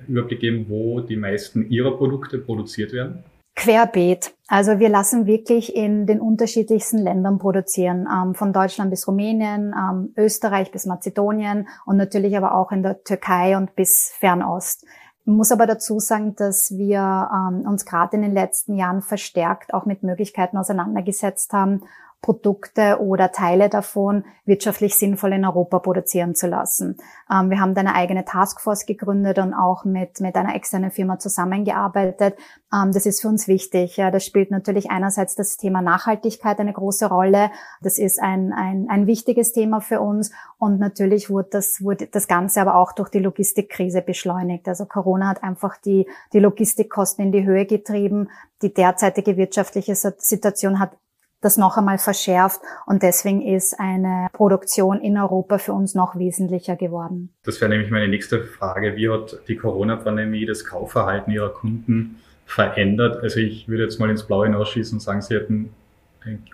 Überblick 0.07 0.39
geben, 0.39 0.67
wo 0.69 1.01
die 1.01 1.17
meisten 1.17 1.69
Ihrer 1.69 1.97
Produkte 1.97 2.37
produziert 2.37 2.93
werden? 2.93 3.25
Querbeet. 3.55 4.35
Also 4.47 4.79
wir 4.79 4.89
lassen 4.89 5.25
wirklich 5.25 5.75
in 5.75 6.05
den 6.05 6.19
unterschiedlichsten 6.21 6.99
Ländern 6.99 7.39
produzieren, 7.39 8.07
ähm, 8.11 8.35
von 8.35 8.53
Deutschland 8.53 8.91
bis 8.91 9.07
Rumänien, 9.07 9.73
ähm, 9.73 10.13
Österreich 10.17 10.71
bis 10.71 10.85
Mazedonien 10.85 11.67
und 11.85 11.97
natürlich 11.97 12.37
aber 12.37 12.53
auch 12.53 12.71
in 12.71 12.83
der 12.83 13.03
Türkei 13.03 13.57
und 13.57 13.75
bis 13.75 14.11
Fernost. 14.19 14.85
Ich 15.27 15.33
muss 15.33 15.51
aber 15.51 15.65
dazu 15.65 15.99
sagen, 15.99 16.35
dass 16.35 16.77
wir 16.77 17.29
ähm, 17.33 17.67
uns 17.67 17.85
gerade 17.85 18.15
in 18.15 18.21
den 18.21 18.33
letzten 18.33 18.75
Jahren 18.75 19.01
verstärkt 19.01 19.73
auch 19.73 19.85
mit 19.85 20.03
Möglichkeiten 20.03 20.57
auseinandergesetzt 20.57 21.51
haben, 21.51 21.81
Produkte 22.25 22.99
oder 23.01 23.31
Teile 23.31 23.69
davon 23.69 24.25
wirtschaftlich 24.45 24.95
sinnvoll 24.95 25.33
in 25.33 25.45
Europa 25.45 25.77
produzieren 25.77 26.33
zu 26.33 26.47
lassen. 26.47 26.97
Ähm, 27.31 27.51
wir 27.51 27.59
haben 27.59 27.75
da 27.75 27.81
eine 27.81 27.93
eigene 27.93 28.25
Taskforce 28.25 28.87
gegründet 28.87 29.37
und 29.37 29.53
auch 29.53 29.85
mit, 29.85 30.21
mit 30.21 30.35
einer 30.35 30.55
externen 30.55 30.89
Firma 30.89 31.19
zusammengearbeitet. 31.19 32.35
Ähm, 32.73 32.91
das 32.93 33.05
ist 33.05 33.21
für 33.21 33.27
uns 33.27 33.47
wichtig. 33.47 33.97
Ja, 33.97 34.09
das 34.09 34.25
spielt 34.25 34.49
natürlich 34.49 34.89
einerseits 34.89 35.35
das 35.35 35.57
Thema 35.57 35.83
Nachhaltigkeit 35.83 36.59
eine 36.59 36.73
große 36.73 37.05
Rolle. 37.05 37.51
Das 37.81 37.99
ist 37.99 38.19
ein, 38.19 38.51
ein, 38.53 38.87
ein 38.89 39.05
wichtiges 39.05 39.51
Thema 39.51 39.79
für 39.79 40.01
uns. 40.01 40.31
Und 40.57 40.79
natürlich 40.79 41.29
wurde 41.29 41.49
das, 41.51 41.83
wurde 41.83 42.07
das 42.07 42.27
Ganze 42.27 42.59
aber 42.59 42.77
auch 42.77 42.93
durch 42.93 43.09
die 43.09 43.19
Logistikkrise 43.19 44.01
beschleunigt. 44.01 44.67
Also 44.67 44.87
Corona 44.87 45.27
hat 45.27 45.43
einfach 45.43 45.77
die, 45.77 46.07
die 46.33 46.39
Logistikkosten 46.39 47.25
in 47.25 47.31
die 47.31 47.45
Höhe 47.45 47.67
getrieben. 47.67 48.29
Die 48.63 48.73
derzeitige 48.73 49.37
wirtschaftliche 49.37 49.93
Situation 49.93 50.79
hat 50.79 50.97
das 51.45 51.57
noch 51.57 51.77
einmal 51.77 51.97
verschärft 51.97 52.59
und 52.85 53.03
deswegen 53.03 53.41
ist 53.41 53.79
eine 53.79 54.27
Produktion 54.33 54.99
in 54.99 55.17
Europa 55.17 55.59
für 55.59 55.73
uns 55.73 55.93
noch 55.93 56.17
wesentlicher 56.17 56.75
geworden. 56.75 57.29
Das 57.43 57.61
wäre 57.61 57.69
nämlich 57.69 57.91
meine 57.91 58.07
nächste 58.07 58.43
Frage. 58.43 58.95
Wie 58.95 59.09
hat 59.09 59.37
die 59.47 59.55
Corona-Pandemie 59.55 60.45
das 60.45 60.65
Kaufverhalten 60.65 61.31
Ihrer 61.31 61.49
Kunden 61.49 62.17
verändert? 62.45 63.21
Also 63.21 63.39
ich 63.39 63.67
würde 63.67 63.83
jetzt 63.83 63.99
mal 63.99 64.09
ins 64.09 64.23
Blaue 64.23 64.47
hinausschießen 64.47 64.97
und 64.97 65.01
sagen, 65.01 65.21
Sie 65.21 65.35
hätten 65.35 65.69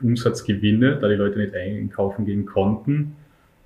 Umsatzgewinne, 0.01 0.97
da 0.97 1.07
die 1.07 1.15
Leute 1.15 1.39
nicht 1.39 1.55
einkaufen 1.55 2.25
gehen 2.25 2.45
konnten. 2.45 3.15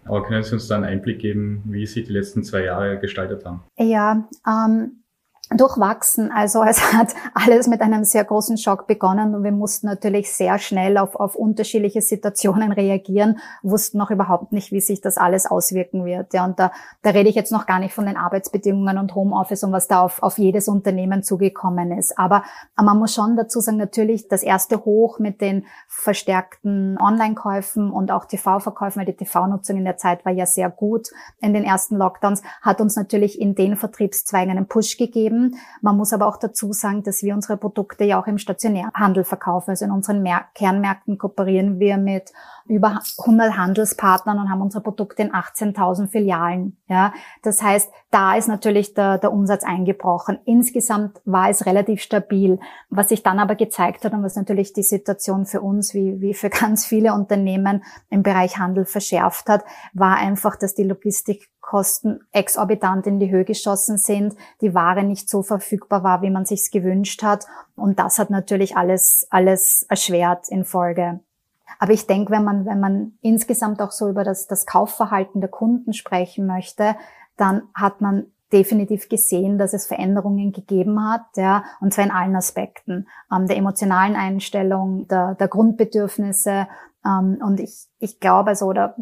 Aber 0.06 0.24
können 0.24 0.44
Sie 0.44 0.54
uns 0.54 0.68
da 0.68 0.76
einen 0.76 0.86
Einblick 0.86 1.20
geben, 1.20 1.64
wie 1.66 1.86
sich 1.88 2.06
die 2.06 2.14
letzten 2.14 2.44
zwei 2.44 2.64
Jahre 2.66 3.00
gestaltet 3.00 3.44
haben? 3.44 3.64
Ja, 3.80 4.28
ähm, 4.48 5.04
durchwachsen. 5.50 6.32
Also 6.32 6.64
es 6.64 6.94
hat 6.94 7.14
alles 7.34 7.68
mit 7.68 7.82
einem 7.82 8.04
sehr 8.04 8.24
großen 8.24 8.58
Schock 8.58 8.88
begonnen 8.88 9.36
und 9.36 9.44
wir 9.44 9.52
mussten 9.52 9.88
natürlich 9.88 10.34
sehr 10.34 10.58
schnell 10.58 10.98
auf, 10.98 11.16
auf 11.16 11.36
unterschiedliche 11.36 12.02
Situationen 12.02 12.72
reagieren, 12.72 13.40
wussten 13.62 13.98
noch 14.00 14.10
überhaupt 14.10 14.54
nicht, 14.54 14.72
wie 14.72 14.82
sich 14.82 15.02
das 15.02 15.18
alles 15.18 15.46
auswirken 15.46 16.04
wird. 16.04 16.34
Ja, 16.34 16.46
und 16.46 16.60
da, 16.60 16.72
da 17.04 17.12
rede 17.12 17.30
ich 17.30 17.36
jetzt 17.36 17.52
noch 17.52 17.68
gar 17.68 17.80
nicht 17.80 17.94
von 17.94 18.08
den 18.08 18.18
Arbeitsbedingungen 18.18 18.98
und 18.98 19.14
Homeoffice 19.14 19.64
und 19.64 19.72
was 19.72 19.88
da 19.88 20.02
auf, 20.02 20.24
auf 20.24 20.40
jedes 20.40 20.68
Unternehmen 20.68 21.22
zugekommen 21.22 21.92
ist. 21.92 22.18
Aber 22.18 22.44
man 22.76 22.98
muss 22.98 23.14
schon 23.14 23.36
dazu 23.36 23.60
sagen, 23.60 23.78
natürlich 23.78 24.28
das 24.28 24.42
erste 24.42 24.84
Hoch 24.84 25.20
mit 25.20 25.42
den 25.42 25.66
verstärkten 25.88 26.98
Online-Käufen 27.00 27.92
und 27.92 28.12
auch 28.12 28.26
TV-Verkäufen, 28.26 29.00
weil 29.00 29.06
die 29.06 29.18
TV-Nutzung 29.18 29.78
in 29.78 29.86
der 29.86 29.98
Zeit 29.98 30.26
war 30.26 30.32
ja 30.32 30.48
sehr 30.48 30.72
gut 30.72 31.10
in 31.40 31.54
den 31.54 31.64
ersten 31.64 31.98
Lockdowns, 31.98 32.42
hat 32.62 32.82
uns 32.82 32.96
natürlich 32.96 33.40
in 33.40 33.54
den 33.54 33.78
Vertriebszweigen 33.78 34.58
einen 34.58 34.68
Push 34.68 34.98
gegeben 34.98 35.35
geben. 35.36 35.58
Man 35.82 35.98
muss 35.98 36.14
aber 36.14 36.28
auch 36.28 36.38
dazu 36.38 36.74
sagen, 36.74 37.04
dass 37.04 37.24
wir 37.24 37.34
unsere 37.34 37.58
Produkte 37.58 38.04
ja 38.04 38.22
auch 38.22 38.28
im 38.28 38.38
Stationärhandel 38.38 39.24
verkaufen. 39.24 39.72
Also 39.72 39.86
in 39.86 39.92
unseren 39.92 40.22
Mer 40.22 40.46
Kernmärkten 40.56 41.18
kooperieren 41.18 41.80
wir 41.80 41.98
mit 41.98 42.32
über 42.68 43.00
100 43.20 43.58
Handelspartnern 43.58 44.40
und 44.40 44.50
haben 44.50 44.62
unsere 44.62 44.84
Produkte 44.84 45.22
in 45.22 45.32
18.000 45.32 46.08
Filialen. 46.08 46.78
Ja, 46.88 47.14
das 47.44 47.62
heißt, 47.62 47.92
da 48.10 48.36
ist 48.36 48.48
natürlich 48.48 48.94
der, 48.96 49.20
der 49.20 49.32
Umsatz 49.32 49.64
eingebrochen. 49.64 50.40
Insgesamt 50.46 51.22
war 51.26 51.50
es 51.50 51.66
relativ 51.68 52.02
stabil. 52.02 52.60
Was 52.90 53.10
sich 53.10 53.22
dann 53.22 53.40
aber 53.40 53.56
gezeigt 53.56 54.04
hat 54.04 54.14
und 54.14 54.24
was 54.24 54.36
natürlich 54.36 54.74
die 54.74 54.84
Situation 54.84 55.46
für 55.46 55.62
uns 55.62 55.94
wie, 55.94 56.22
wie 56.22 56.34
für 56.34 56.50
ganz 56.62 56.86
viele 56.86 57.14
Unternehmen 57.14 57.84
im 58.10 58.24
Bereich 58.24 58.58
Handel 58.58 58.86
verschärft 58.86 59.48
hat, 59.48 59.64
war 59.94 60.18
einfach, 60.18 60.56
dass 60.56 60.74
die 60.74 60.84
Logistik 60.84 61.50
Kosten 61.66 62.20
exorbitant 62.32 63.08
in 63.08 63.20
die 63.20 63.32
Höhe 63.32 63.44
geschossen 63.44 63.98
sind, 63.98 64.36
die 64.62 64.76
Ware 64.76 65.04
nicht 65.04 65.30
so 65.30 65.42
verfügbar 65.42 66.04
war, 66.04 66.22
wie 66.22 66.30
man 66.30 66.46
sich's 66.46 66.70
gewünscht 66.70 67.24
hat. 67.24 67.46
Und 67.76 67.98
das 67.98 68.20
hat 68.20 68.30
natürlich 68.30 68.78
alles, 68.78 69.28
alles 69.32 69.86
erschwert 69.90 70.48
in 70.50 70.64
Folge. 70.64 71.20
Aber 71.80 71.92
ich 71.92 72.06
denke, 72.06 72.32
wenn 72.32 72.44
man, 72.44 72.66
wenn 72.66 72.80
man 72.80 73.18
insgesamt 73.22 73.82
auch 73.82 73.92
so 73.92 74.10
über 74.10 74.24
das, 74.24 74.48
das 74.48 74.68
Kaufverhalten 74.68 75.42
der 75.42 75.50
Kunden 75.50 75.94
sprechen 75.94 76.46
möchte, 76.46 76.96
dann 77.36 77.64
hat 77.74 78.00
man 78.00 78.28
definitiv 78.56 79.10
gesehen, 79.10 79.58
dass 79.58 79.74
es 79.74 79.86
Veränderungen 79.86 80.54
gegeben 80.54 81.04
hat, 81.04 81.26
ja, 81.36 81.66
und 81.82 81.94
zwar 81.94 82.06
in 82.06 82.12
allen 82.12 82.36
Aspekten 82.36 83.08
ähm, 83.32 83.48
der 83.48 83.58
emotionalen 83.58 84.16
Einstellung, 84.16 85.08
der, 85.08 85.36
der 85.36 85.50
Grundbedürfnisse, 85.50 86.68
ähm, 87.06 87.38
und 87.42 87.60
ich, 87.60 87.88
ich 88.00 88.20
glaube, 88.20 88.50
also, 88.50 88.66
oder 88.66 88.96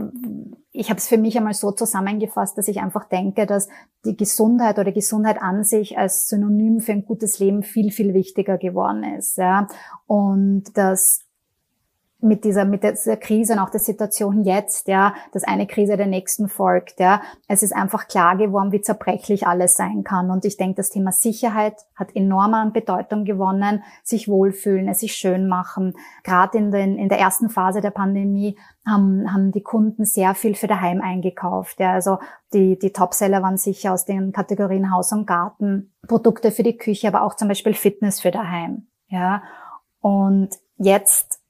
ich 0.71 0.89
habe 0.89 0.97
es 0.97 1.07
für 1.07 1.17
mich 1.17 1.37
einmal 1.37 1.53
so 1.53 1.71
zusammengefasst, 1.71 2.57
dass 2.57 2.67
ich 2.67 2.81
einfach 2.81 3.05
denke, 3.05 3.45
dass 3.45 3.69
die 4.05 4.17
Gesundheit 4.17 4.77
oder 4.77 4.91
Gesundheit 4.91 5.41
an 5.41 5.63
sich 5.63 5.97
als 5.97 6.27
Synonym 6.27 6.81
für 6.81 6.91
ein 6.91 7.05
gutes 7.05 7.39
Leben 7.39 7.63
viel, 7.63 7.91
viel 7.91 8.13
wichtiger 8.13 8.57
geworden 8.57 9.03
ist. 9.03 9.37
Ja. 9.37 9.67
Und 10.05 10.65
dass 10.75 11.22
mit 12.23 12.45
dieser, 12.45 12.65
mit 12.65 12.83
dieser 12.83 13.17
Krise 13.17 13.53
und 13.53 13.59
auch 13.59 13.69
der 13.69 13.81
Situation 13.81 14.43
jetzt, 14.43 14.87
ja, 14.87 15.13
dass 15.33 15.43
eine 15.43 15.67
Krise 15.67 15.97
der 15.97 16.07
nächsten 16.07 16.47
folgt, 16.47 16.99
ja. 16.99 17.21
Es 17.47 17.61
ist 17.63 17.75
einfach 17.75 18.07
klar 18.07 18.37
geworden, 18.37 18.71
wie 18.71 18.81
zerbrechlich 18.81 19.45
alles 19.45 19.75
sein 19.75 20.03
kann. 20.03 20.31
Und 20.31 20.45
ich 20.45 20.57
denke, 20.57 20.75
das 20.75 20.89
Thema 20.89 21.11
Sicherheit 21.11 21.75
hat 21.95 22.15
enorm 22.15 22.53
an 22.53 22.73
Bedeutung 22.73 23.25
gewonnen, 23.25 23.83
sich 24.03 24.27
wohlfühlen, 24.27 24.87
es 24.87 25.01
sich 25.01 25.15
schön 25.15 25.47
machen. 25.47 25.93
Gerade 26.23 26.57
in, 26.57 26.71
den, 26.71 26.97
in 26.97 27.09
der 27.09 27.19
ersten 27.19 27.49
Phase 27.49 27.81
der 27.81 27.91
Pandemie 27.91 28.57
haben, 28.85 29.31
haben 29.31 29.51
die 29.51 29.61
Kunden 29.61 30.05
sehr 30.05 30.33
viel 30.33 30.55
für 30.55 30.67
daheim 30.67 31.01
eingekauft, 31.01 31.79
ja. 31.79 31.91
Also 31.91 32.19
die, 32.53 32.79
die 32.79 32.93
Topseller 32.93 33.41
waren 33.41 33.57
sicher 33.57 33.93
aus 33.93 34.05
den 34.05 34.31
Kategorien 34.31 34.91
Haus 34.91 35.11
und 35.11 35.27
Garten, 35.27 35.93
Produkte 36.07 36.51
für 36.51 36.63
die 36.63 36.77
Küche, 36.77 37.09
aber 37.09 37.23
auch 37.23 37.35
zum 37.35 37.49
Beispiel 37.49 37.73
Fitness 37.73 38.21
für 38.21 38.31
daheim, 38.31 38.87
ja. 39.07 39.43
Und 39.99 40.49
jetzt 40.77 41.42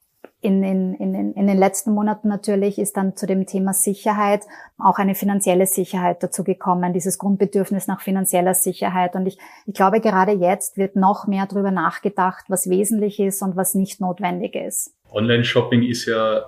in, 0.43 0.63
in, 0.63 0.93
in, 0.95 1.33
in 1.33 1.47
den 1.47 1.57
letzten 1.57 1.91
Monaten 1.93 2.27
natürlich 2.27 2.77
ist 2.77 2.97
dann 2.97 3.15
zu 3.15 3.25
dem 3.25 3.45
Thema 3.45 3.73
Sicherheit 3.73 4.41
auch 4.77 4.97
eine 4.97 5.15
finanzielle 5.15 5.65
Sicherheit 5.65 6.21
dazu 6.21 6.43
gekommen, 6.43 6.93
dieses 6.93 7.17
Grundbedürfnis 7.17 7.87
nach 7.87 8.01
finanzieller 8.01 8.53
Sicherheit. 8.53 9.15
Und 9.15 9.25
ich, 9.25 9.37
ich 9.65 9.73
glaube, 9.73 10.01
gerade 10.01 10.33
jetzt 10.33 10.77
wird 10.77 10.95
noch 10.95 11.27
mehr 11.27 11.47
darüber 11.47 11.71
nachgedacht, 11.71 12.45
was 12.49 12.69
wesentlich 12.69 13.19
ist 13.19 13.41
und 13.41 13.55
was 13.55 13.73
nicht 13.73 14.01
notwendig 14.01 14.55
ist. 14.55 14.93
Online-Shopping 15.11 15.83
ist 15.83 16.05
ja 16.05 16.43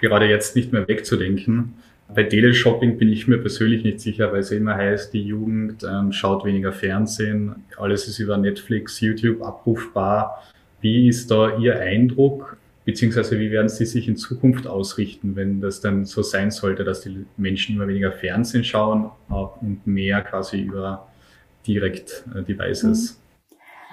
gerade 0.00 0.26
jetzt 0.26 0.56
nicht 0.56 0.72
mehr 0.72 0.88
wegzudenken. 0.88 1.74
Bei 2.14 2.22
Teleshopping 2.22 2.98
bin 2.98 3.08
ich 3.08 3.28
mir 3.28 3.38
persönlich 3.38 3.82
nicht 3.82 4.00
sicher, 4.00 4.32
weil 4.32 4.40
es 4.40 4.50
immer 4.50 4.74
heißt, 4.74 5.12
die 5.12 5.22
Jugend 5.22 5.84
ähm, 5.84 6.12
schaut 6.12 6.44
weniger 6.44 6.72
Fernsehen, 6.72 7.64
alles 7.76 8.06
ist 8.08 8.18
über 8.18 8.36
Netflix, 8.36 9.00
YouTube 9.00 9.42
abrufbar. 9.42 10.42
Wie 10.80 11.08
ist 11.08 11.30
da 11.30 11.56
Ihr 11.56 11.80
Eindruck? 11.80 12.58
Beziehungsweise 12.84 13.38
wie 13.38 13.50
werden 13.50 13.68
Sie 13.68 13.86
sich 13.86 14.08
in 14.08 14.16
Zukunft 14.16 14.66
ausrichten, 14.66 15.36
wenn 15.36 15.60
das 15.60 15.80
dann 15.80 16.04
so 16.04 16.22
sein 16.22 16.50
sollte, 16.50 16.84
dass 16.84 17.00
die 17.00 17.24
Menschen 17.36 17.76
immer 17.76 17.88
weniger 17.88 18.12
Fernsehen 18.12 18.62
schauen 18.64 19.10
und 19.28 19.86
mehr 19.86 20.20
quasi 20.20 20.60
über 20.60 21.08
direkt 21.66 22.24
äh? 22.34 23.16
Mhm 23.16 23.23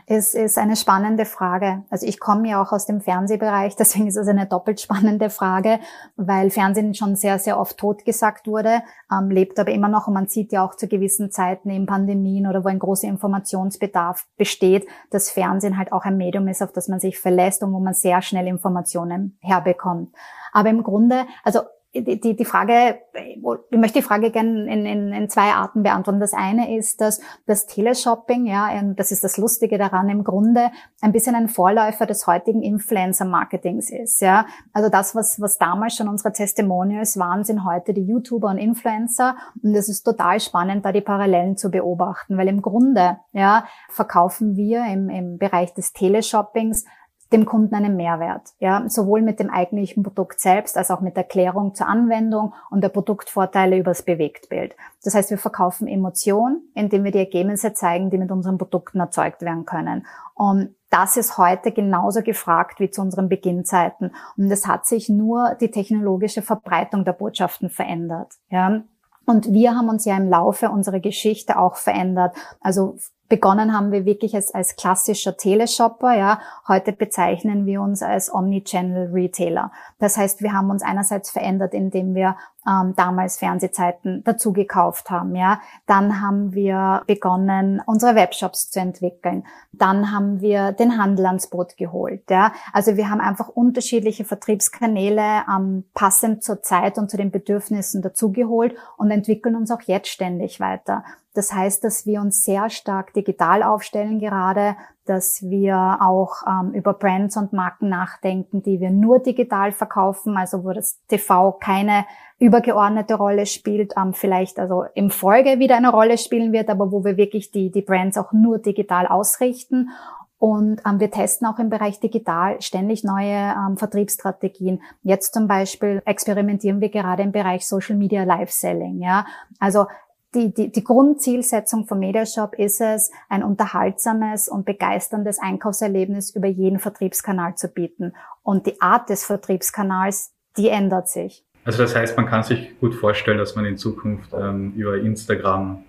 ist, 0.08 0.36
ist 0.36 0.58
eine 0.58 0.76
spannende 0.76 1.26
Frage. 1.26 1.84
Also 1.90 2.06
ich 2.06 2.20
komme 2.20 2.50
ja 2.50 2.62
auch 2.62 2.72
aus 2.72 2.86
dem 2.86 3.02
Fernsehbereich, 3.02 3.76
deswegen 3.80 4.08
ist 4.08 4.18
es 4.18 4.28
eine 4.28 4.46
doppelt 4.46 4.82
spannende 4.82 5.30
Frage, 5.30 5.80
weil 6.16 6.50
Fernsehen 6.50 6.94
schon 6.94 7.16
sehr, 7.16 7.40
sehr 7.40 7.60
oft 7.60 7.78
totgesagt 7.78 8.48
wurde, 8.48 8.82
ähm, 9.12 9.30
lebt 9.30 9.60
aber 9.60 9.72
immer 9.72 9.90
noch 9.90 10.08
und 10.08 10.14
man 10.14 10.28
sieht 10.28 10.52
ja 10.52 10.66
auch 10.66 10.76
zu 10.76 10.88
gewissen 10.88 11.32
Zeiten 11.32 11.70
in 11.70 11.86
Pandemien 11.86 12.48
oder 12.48 12.64
wo 12.64 12.70
ein 12.70 12.80
großer 12.80 13.08
Informationsbedarf 13.08 14.28
besteht, 14.38 14.88
dass 15.10 15.30
Fernsehen 15.30 15.78
halt 15.78 15.92
auch 15.92 16.04
ein 16.04 16.18
Medium 16.18 16.48
ist, 16.48 16.62
auf 16.62 16.72
das 16.72 16.88
man 16.88 17.00
sich 17.00 17.20
verlässt 17.20 17.64
und 17.64 17.74
wo 17.74 17.80
man 17.80 17.94
sehr 17.94 18.22
schnell 18.22 18.48
Informationen 18.48 19.38
herbekommt. 19.42 20.14
Aber 20.54 20.70
im 20.70 20.84
Grunde, 20.84 21.26
also 21.44 21.62
die, 21.94 22.36
die, 22.36 22.46
Frage, 22.46 23.00
ich 23.14 23.78
möchte 23.78 24.00
die 24.00 24.06
Frage 24.06 24.32
gerne 24.32 24.72
in, 24.72 24.86
in, 24.86 25.12
in 25.12 25.30
zwei 25.30 25.52
Arten 25.52 25.84
beantworten. 25.84 26.22
Das 26.22 26.34
eine 26.34 26.78
ist, 26.78 27.02
dass 27.02 27.20
das 27.46 27.66
Teleshopping, 27.66 28.46
ja, 28.46 28.70
das 28.96 29.12
ist 29.12 29.26
das 29.26 29.38
Lustige 29.38 29.78
daran, 29.78 30.08
im 30.08 30.24
Grunde 30.24 30.72
ein 31.02 31.12
bisschen 31.12 31.36
ein 31.36 31.50
Vorläufer 31.50 32.06
des 32.06 32.28
heutigen 32.28 32.62
Influencer-Marketings 32.62 33.92
ist, 33.92 34.22
ja. 34.22 34.46
Also 34.72 34.90
das, 34.90 35.16
was, 35.16 35.42
was 35.42 35.58
damals 35.58 35.96
schon 35.96 36.08
unsere 36.08 36.32
Testimonials 36.32 37.18
waren, 37.18 37.44
sind 37.44 37.66
heute 37.66 37.94
die 37.94 38.06
YouTuber 38.06 38.50
und 38.50 38.58
Influencer. 38.58 39.36
Und 39.62 39.76
es 39.76 39.90
ist 39.90 40.04
total 40.04 40.40
spannend, 40.40 40.86
da 40.86 40.94
die 40.94 41.02
Parallelen 41.02 41.58
zu 41.58 41.72
beobachten, 41.72 42.38
weil 42.38 42.48
im 42.48 42.62
Grunde, 42.62 43.20
ja, 43.34 43.66
verkaufen 43.90 44.56
wir 44.56 44.86
im, 44.86 45.10
im 45.10 45.38
Bereich 45.38 45.74
des 45.74 45.92
Teleshoppings 45.92 46.86
dem 47.32 47.46
Kunden 47.46 47.76
einen 47.76 47.96
Mehrwert. 47.96 48.54
Ja, 48.60 48.84
sowohl 48.90 49.22
mit 49.22 49.40
dem 49.40 49.50
eigentlichen 49.50 50.04
Produkt 50.04 50.40
selbst 50.40 50.78
als 50.78 50.92
auch 50.92 51.02
mit 51.02 51.16
Erklärung 51.16 51.74
zur 51.74 51.88
Anwendung 51.88 52.54
und 52.70 52.82
der 52.82 52.90
Produktvorteile 52.90 53.78
übers 53.78 54.04
Bewegtbild. 54.04 54.76
Das 55.04 55.16
heißt, 55.16 55.30
wir 55.30 55.38
verkaufen 55.38 55.88
Emotionen, 55.88 56.70
indem 56.76 57.04
wir 57.04 57.12
die 57.12 57.20
Ergebnisse 57.20 57.74
zeigen, 57.74 58.10
die 58.10 58.18
mit 58.18 58.32
unseren 58.32 58.58
Produkten 58.58 59.00
erzeugt 59.00 59.42
werden 59.42 59.66
können. 59.66 60.06
Und 60.36 60.76
das 60.90 61.16
ist 61.16 61.38
heute 61.38 61.72
genauso 61.72 62.22
gefragt 62.22 62.80
wie 62.80 62.90
zu 62.90 63.02
unseren 63.02 63.30
Beginnzeiten. 63.30 64.14
Und 64.36 64.52
es 64.52 64.68
hat 64.68 64.86
sich 64.86 65.08
nur 65.08 65.56
die 65.60 65.72
technologische 65.72 66.42
Verbreitung 66.42 67.06
der 67.06 67.14
Botschaften 67.14 67.70
verändert. 67.70 68.34
Ja. 68.50 68.82
Und 69.26 69.54
wir 69.54 69.76
haben 69.76 69.88
uns 69.88 70.04
ja 70.04 70.18
im 70.18 70.28
Laufe 70.28 70.70
unserer 70.70 71.00
Geschichte 71.00 71.58
auch 71.58 71.78
verändert. 71.78 72.36
Also 72.60 72.98
Begonnen 73.32 73.74
haben 73.74 73.94
wir 73.94 74.04
wirklich 74.04 74.36
als, 74.36 74.54
als 74.54 74.76
klassischer 74.76 75.38
Teleshopper, 75.38 76.14
ja. 76.18 76.42
Heute 76.68 76.92
bezeichnen 76.92 77.66
wir 77.66 77.82
uns 77.82 78.04
als 78.04 78.30
Omnichannel 78.30 79.10
Retailer. 79.14 79.72
Das 80.00 80.18
heißt, 80.18 80.42
wir 80.42 80.52
haben 80.52 80.70
uns 80.70 80.84
einerseits 80.84 81.32
verändert, 81.32 81.74
indem 81.74 82.14
wir 82.14 82.36
ähm, 82.68 82.94
damals 82.96 83.38
Fernsehzeiten 83.38 84.24
dazu 84.24 84.54
gekauft 84.54 85.10
haben, 85.10 85.36
ja. 85.36 85.62
Dann 85.88 86.22
haben 86.22 86.54
wir 86.54 87.04
begonnen, 87.08 87.82
unsere 87.86 88.16
Webshops 88.16 88.70
zu 88.70 88.80
entwickeln. 88.80 89.46
Dann 89.72 90.12
haben 90.12 90.42
wir 90.42 90.72
den 90.72 90.98
Handel 90.98 91.26
ans 91.26 91.48
Boot 91.48 91.78
geholt, 91.78 92.30
ja. 92.30 92.54
Also 92.74 92.98
wir 92.98 93.10
haben 93.10 93.22
einfach 93.22 93.48
unterschiedliche 93.48 94.26
Vertriebskanäle 94.26 95.44
ähm, 95.50 95.86
passend 95.94 96.44
zur 96.44 96.62
Zeit 96.62 96.98
und 96.98 97.10
zu 97.10 97.18
den 97.18 97.32
Bedürfnissen 97.32 98.02
dazugeholt 98.02 98.76
und 98.98 99.12
entwickeln 99.12 99.56
uns 99.56 99.72
auch 99.72 99.82
jetzt 99.82 100.10
ständig 100.10 100.60
weiter. 100.60 101.04
Das 101.34 101.54
heißt, 101.54 101.84
dass 101.84 102.06
wir 102.06 102.20
uns 102.20 102.44
sehr 102.44 102.70
stark 102.70 103.14
digital 103.14 103.64
aufstellen 103.64 104.20
gerade, 104.20 104.76
dass 105.06 105.42
wir 105.42 105.98
auch 106.02 106.44
ähm, 106.48 106.74
über 106.74 106.94
Brands 106.94 107.38
und 107.38 107.54
Marken 107.54 107.90
nachdenken, 107.90 108.62
die 108.62 108.80
wir 108.80 108.92
nur 108.92 109.20
digital 109.20 109.72
verkaufen, 109.72 110.38
also 110.38 110.64
wo 110.64 110.72
das 110.72 111.00
TV 111.08 111.54
keine 111.54 112.06
übergeordnete 112.38 113.16
Rolle 113.16 113.46
spielt, 113.46 113.94
ähm, 113.98 114.14
vielleicht 114.14 114.60
also 114.60 114.86
im 114.94 115.10
Folge 115.10 115.60
wieder 115.60 115.78
eine 115.78 115.92
Rolle 115.92 116.18
spielen 116.18 116.52
wird, 116.52 116.70
aber 116.70 116.92
wo 116.92 117.04
wir 117.04 117.18
wirklich 117.18 117.52
die, 117.52 117.72
die 117.72 117.82
Brands 117.82 118.18
auch 118.18 118.32
nur 118.32 118.60
digital 118.60 119.08
ausrichten. 119.08 119.90
Und 120.38 120.82
ähm, 120.88 121.00
wir 121.00 121.12
testen 121.12 121.46
auch 121.46 121.60
im 121.60 121.70
Bereich 121.70 122.00
digital 122.00 122.60
ständig 122.62 123.04
neue 123.04 123.54
ähm, 123.56 123.78
Vertriebsstrategien. 123.78 124.82
Jetzt 125.04 125.36
zum 125.36 125.48
Beispiel 125.48 126.02
experimentieren 126.06 126.82
wir 126.82 126.90
gerade 126.90 127.22
im 127.22 127.32
Bereich 127.32 127.68
Social 127.68 127.96
Media 127.96 128.24
Live 128.24 128.50
Selling. 128.50 129.02
Ja, 129.02 129.28
also 129.60 129.86
die, 130.34 130.54
die, 130.54 130.72
die 130.72 130.84
Grundzielsetzung 130.84 131.86
vom 131.86 132.00
Mediashop 132.00 132.56
ist 132.56 132.80
es, 132.82 133.12
ein 133.30 133.44
unterhaltsames 133.44 134.48
und 134.48 134.66
begeisterndes 134.66 135.40
Einkaufserlebnis 135.40 136.36
über 136.36 136.48
jeden 136.48 136.80
Vertriebskanal 136.80 137.56
zu 137.56 137.68
bieten. 137.68 138.14
Und 138.44 138.66
die 138.66 138.80
Art 138.82 139.10
des 139.10 139.26
Vertriebskanals, 139.26 140.32
die 140.58 140.70
ändert 140.70 141.10
sich. 141.10 141.44
Also 141.66 141.84
das 141.84 141.96
heißt, 141.96 142.18
man 142.18 142.26
kann 142.26 142.44
sich 142.44 142.80
gut 142.80 142.96
vorstellen, 142.96 143.38
dass 143.38 143.56
man 143.56 143.66
in 143.66 143.78
Zukunft 143.78 144.34
ähm, 144.34 144.74
über 144.76 144.98
Instagram 144.98 145.84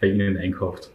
bei 0.00 0.08
Ihnen 0.08 0.36
einkauft. 0.36 0.90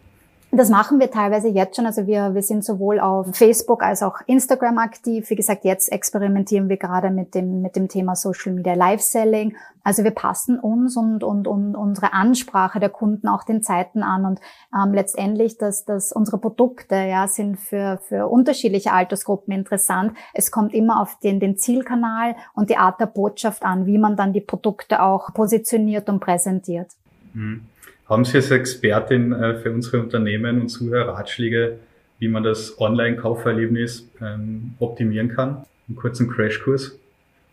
Das 0.56 0.68
machen 0.68 1.00
wir 1.00 1.10
teilweise 1.10 1.48
jetzt 1.48 1.74
schon. 1.76 1.86
Also 1.86 2.06
wir, 2.06 2.34
wir 2.34 2.42
sind 2.42 2.64
sowohl 2.64 3.00
auf 3.00 3.34
Facebook 3.34 3.82
als 3.82 4.02
auch 4.02 4.20
Instagram 4.26 4.78
aktiv. 4.78 5.28
Wie 5.30 5.34
gesagt, 5.34 5.64
jetzt 5.64 5.90
experimentieren 5.90 6.68
wir 6.68 6.76
gerade 6.76 7.10
mit 7.10 7.34
dem, 7.34 7.60
mit 7.60 7.74
dem 7.74 7.88
Thema 7.88 8.14
Social 8.14 8.52
Media 8.52 8.74
Live 8.74 9.00
Selling. 9.00 9.56
Also 9.82 10.04
wir 10.04 10.12
passen 10.12 10.60
uns 10.60 10.96
und, 10.96 11.24
und, 11.24 11.48
und 11.48 11.74
unsere 11.74 12.12
Ansprache 12.12 12.78
der 12.78 12.88
Kunden 12.88 13.26
auch 13.26 13.42
den 13.42 13.62
Zeiten 13.62 14.02
an. 14.02 14.24
Und 14.24 14.40
ähm, 14.72 14.94
letztendlich, 14.94 15.58
dass, 15.58 15.84
dass 15.84 16.12
unsere 16.12 16.38
Produkte 16.38 16.94
ja, 16.94 17.26
sind 17.26 17.58
für, 17.58 17.98
für 18.06 18.28
unterschiedliche 18.28 18.92
Altersgruppen 18.92 19.52
interessant. 19.52 20.12
Es 20.34 20.52
kommt 20.52 20.72
immer 20.72 21.00
auf 21.00 21.18
den, 21.18 21.40
den 21.40 21.58
Zielkanal 21.58 22.36
und 22.54 22.70
die 22.70 22.76
Art 22.76 23.00
der 23.00 23.06
Botschaft 23.06 23.64
an, 23.64 23.86
wie 23.86 23.98
man 23.98 24.16
dann 24.16 24.32
die 24.32 24.40
Produkte 24.40 25.02
auch 25.02 25.34
positioniert 25.34 26.08
und 26.08 26.20
präsentiert. 26.20 26.88
Mhm. 27.32 27.66
Haben 28.08 28.24
Sie 28.24 28.36
als 28.36 28.50
Expertin 28.50 29.32
äh, 29.32 29.54
für 29.54 29.72
unsere 29.72 30.00
Unternehmen 30.00 30.60
und 30.60 30.68
Zuhörer 30.68 31.14
Ratschläge, 31.14 31.78
wie 32.18 32.28
man 32.28 32.42
das 32.42 32.78
Online-Kauferlebnis 32.78 34.08
ähm, 34.20 34.74
optimieren 34.78 35.28
kann? 35.28 35.64
Einen 35.88 35.96
kurzen 35.96 36.30
Crashkurs? 36.30 36.98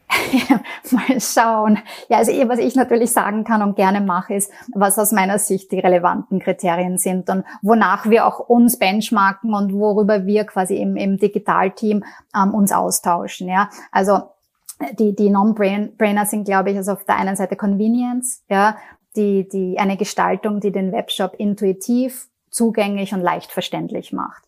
Mal 0.92 1.22
schauen. 1.22 1.80
Ja, 2.10 2.18
also 2.18 2.32
was 2.50 2.60
ich 2.60 2.76
natürlich 2.76 3.14
sagen 3.14 3.46
kann 3.46 3.62
und 3.62 3.78
gerne 3.78 4.02
mache, 4.02 4.34
ist, 4.34 4.52
was 4.74 5.00
aus 5.00 5.14
meiner 5.14 5.40
Sicht 5.40 5.72
die 5.72 5.80
relevanten 5.80 6.40
Kriterien 6.40 6.98
sind 6.98 7.30
und 7.30 7.46
wonach 7.62 8.10
wir 8.10 8.26
auch 8.26 8.40
uns 8.40 8.78
benchmarken 8.78 9.54
und 9.54 9.74
worüber 9.74 10.26
wir 10.26 10.44
quasi 10.44 10.76
im, 10.76 10.98
im 10.98 11.18
Digitalteam 11.18 12.04
ähm, 12.36 12.54
uns 12.54 12.74
austauschen. 12.74 13.48
Ja, 13.48 13.70
also 13.92 14.24
die, 15.00 15.16
die 15.16 15.30
Non-Brainer 15.30 16.26
sind, 16.26 16.44
glaube 16.44 16.72
ich, 16.72 16.78
also 16.78 16.94
auf 16.94 17.06
der 17.06 17.16
einen 17.16 17.36
Seite 17.38 17.56
Convenience, 17.56 18.44
ja, 18.50 18.76
die, 19.16 19.48
die, 19.48 19.78
eine 19.78 19.98
Gestaltung, 19.98 20.60
die 20.60 20.72
den 20.72 20.92
Webshop 20.92 21.36
intuitiv, 21.38 22.28
zugänglich 22.50 23.14
und 23.14 23.22
leicht 23.22 23.52
verständlich 23.52 24.12
macht. 24.12 24.44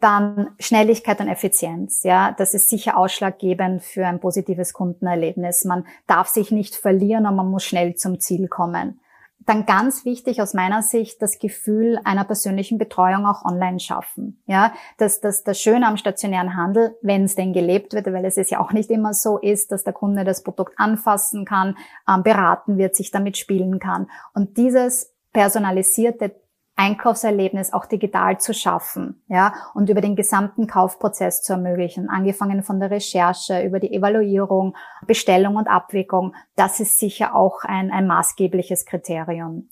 Dann 0.00 0.50
Schnelligkeit 0.58 1.20
und 1.20 1.28
Effizienz, 1.28 2.02
ja, 2.02 2.32
das 2.32 2.54
ist 2.54 2.68
sicher 2.68 2.96
ausschlaggebend 2.96 3.82
für 3.82 4.06
ein 4.06 4.18
positives 4.18 4.72
Kundenerlebnis. 4.72 5.64
Man 5.64 5.86
darf 6.06 6.28
sich 6.28 6.50
nicht 6.50 6.74
verlieren 6.74 7.26
und 7.26 7.36
man 7.36 7.50
muss 7.50 7.64
schnell 7.64 7.94
zum 7.94 8.18
Ziel 8.18 8.48
kommen 8.48 9.00
dann 9.46 9.66
ganz 9.66 10.04
wichtig 10.04 10.40
aus 10.40 10.54
meiner 10.54 10.82
Sicht 10.82 11.20
das 11.22 11.38
Gefühl 11.38 11.98
einer 12.04 12.24
persönlichen 12.24 12.78
Betreuung 12.78 13.26
auch 13.26 13.44
online 13.44 13.80
schaffen. 13.80 14.42
Ja, 14.46 14.72
dass 14.98 15.20
das, 15.20 15.42
das 15.42 15.60
Schöne 15.60 15.86
am 15.86 15.96
stationären 15.96 16.56
Handel, 16.56 16.96
wenn 17.02 17.24
es 17.24 17.34
denn 17.34 17.52
gelebt 17.52 17.92
wird, 17.92 18.06
weil 18.06 18.24
es 18.24 18.36
ist 18.36 18.50
ja 18.50 18.60
auch 18.60 18.72
nicht 18.72 18.90
immer 18.90 19.14
so 19.14 19.38
ist, 19.38 19.72
dass 19.72 19.84
der 19.84 19.92
Kunde 19.92 20.24
das 20.24 20.42
Produkt 20.42 20.74
anfassen 20.76 21.44
kann, 21.44 21.76
ähm, 22.08 22.22
beraten 22.22 22.78
wird, 22.78 22.94
sich 22.94 23.10
damit 23.10 23.36
spielen 23.36 23.78
kann. 23.78 24.08
Und 24.34 24.56
dieses 24.56 25.12
personalisierte 25.32 26.41
Einkaufserlebnis 26.76 27.72
auch 27.72 27.86
digital 27.86 28.38
zu 28.40 28.54
schaffen, 28.54 29.22
ja, 29.28 29.54
und 29.74 29.90
über 29.90 30.00
den 30.00 30.16
gesamten 30.16 30.66
Kaufprozess 30.66 31.42
zu 31.42 31.52
ermöglichen, 31.52 32.08
angefangen 32.08 32.62
von 32.62 32.80
der 32.80 32.90
Recherche 32.90 33.62
über 33.62 33.78
die 33.78 33.92
Evaluierung, 33.92 34.74
Bestellung 35.06 35.56
und 35.56 35.68
Abwicklung. 35.68 36.34
Das 36.56 36.80
ist 36.80 36.98
sicher 36.98 37.34
auch 37.34 37.64
ein, 37.64 37.90
ein 37.90 38.06
maßgebliches 38.06 38.86
Kriterium. 38.86 39.68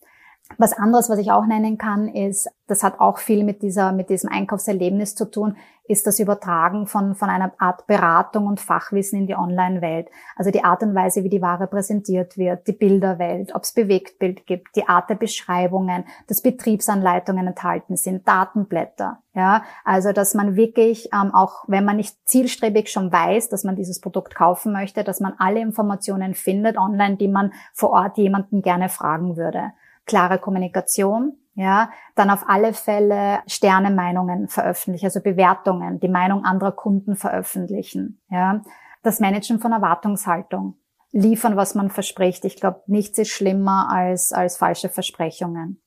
Was 0.59 0.73
anderes, 0.73 1.09
was 1.09 1.19
ich 1.19 1.31
auch 1.31 1.47
nennen 1.47 1.79
kann, 1.79 2.09
ist, 2.09 2.49
das 2.67 2.83
hat 2.83 3.01
auch 3.01 3.19
viel 3.19 3.45
mit 3.45 3.63
dieser, 3.63 3.93
mit 3.93 4.11
diesem 4.11 4.31
Einkaufserlebnis 4.31 5.15
zu 5.15 5.31
tun, 5.31 5.57
ist 5.85 6.07
das 6.07 6.21
Übertragen 6.21 6.87
von, 6.87 7.17
von 7.17 7.29
einer 7.29 7.53
Art 7.59 7.87
Beratung 7.89 8.47
und 8.47 8.61
Fachwissen 8.61 9.19
in 9.19 9.27
die 9.27 9.35
Online-Welt. 9.35 10.09
Also 10.37 10.53
die 10.53 10.63
Art 10.63 10.83
und 10.85 10.95
Weise, 10.95 11.25
wie 11.25 11.29
die 11.29 11.43
Ware 11.43 11.67
präsentiert 11.67 12.39
wird, 12.39 12.69
die 12.69 12.73
Bilderwelt, 12.73 13.55
ob 13.55 13.65
es 13.65 13.73
Bewegtbild 13.73 14.47
gibt, 14.47 14.77
die 14.77 14.89
Art 14.89 15.11
der 15.11 15.17
Beschreibungen, 15.17 16.05
dass 16.29 16.43
Betriebsanleitungen 16.43 17.49
enthalten 17.49 17.97
sind, 17.97 18.27
Datenblätter. 18.29 19.19
Ja, 19.35 19.63
also 19.85 20.13
dass 20.13 20.35
man 20.35 20.57
wirklich, 20.57 21.09
ähm, 21.13 21.33
auch 21.35 21.65
wenn 21.69 21.85
man 21.85 21.97
nicht 21.97 22.17
zielstrebig 22.25 22.89
schon 22.89 23.13
weiß, 23.13 23.49
dass 23.49 23.65
man 23.65 23.77
dieses 23.77 24.01
Produkt 24.01 24.35
kaufen 24.35 24.73
möchte, 24.73 25.05
dass 25.05 25.21
man 25.21 25.35
alle 25.39 25.61
Informationen 25.61 26.35
findet 26.35 26.77
online, 26.77 27.17
die 27.17 27.29
man 27.29 27.53
vor 27.73 27.91
Ort 27.91 28.17
jemanden 28.17 28.63
gerne 28.63 28.89
fragen 28.89 29.37
würde 29.37 29.73
klare 30.11 30.39
Kommunikation, 30.39 31.37
ja, 31.55 31.91
dann 32.17 32.31
auf 32.31 32.45
alle 32.49 32.75
Fälle 32.75 33.41
Sternemeinungen 33.47 34.49
veröffentlichen, 34.49 35.07
also 35.07 35.21
Bewertungen, 35.21 36.01
die 36.01 36.09
Meinung 36.09 36.45
anderer 36.45 36.73
Kunden 36.73 37.17
veröffentlichen, 37.17 38.21
ja, 38.29 38.63
das 39.03 39.21
Managen 39.21 39.61
von 39.61 39.73
Erwartungshaltung, 39.73 40.75
liefern, 41.13 41.57
was 41.57 41.75
man 41.75 41.91
verspricht. 41.91 42.45
Ich 42.45 42.57
glaube, 42.57 42.83
nichts 42.87 43.19
ist 43.19 43.31
schlimmer 43.31 43.89
als, 43.91 44.33
als 44.33 44.57
falsche 44.57 44.89
Versprechungen. 44.89 45.81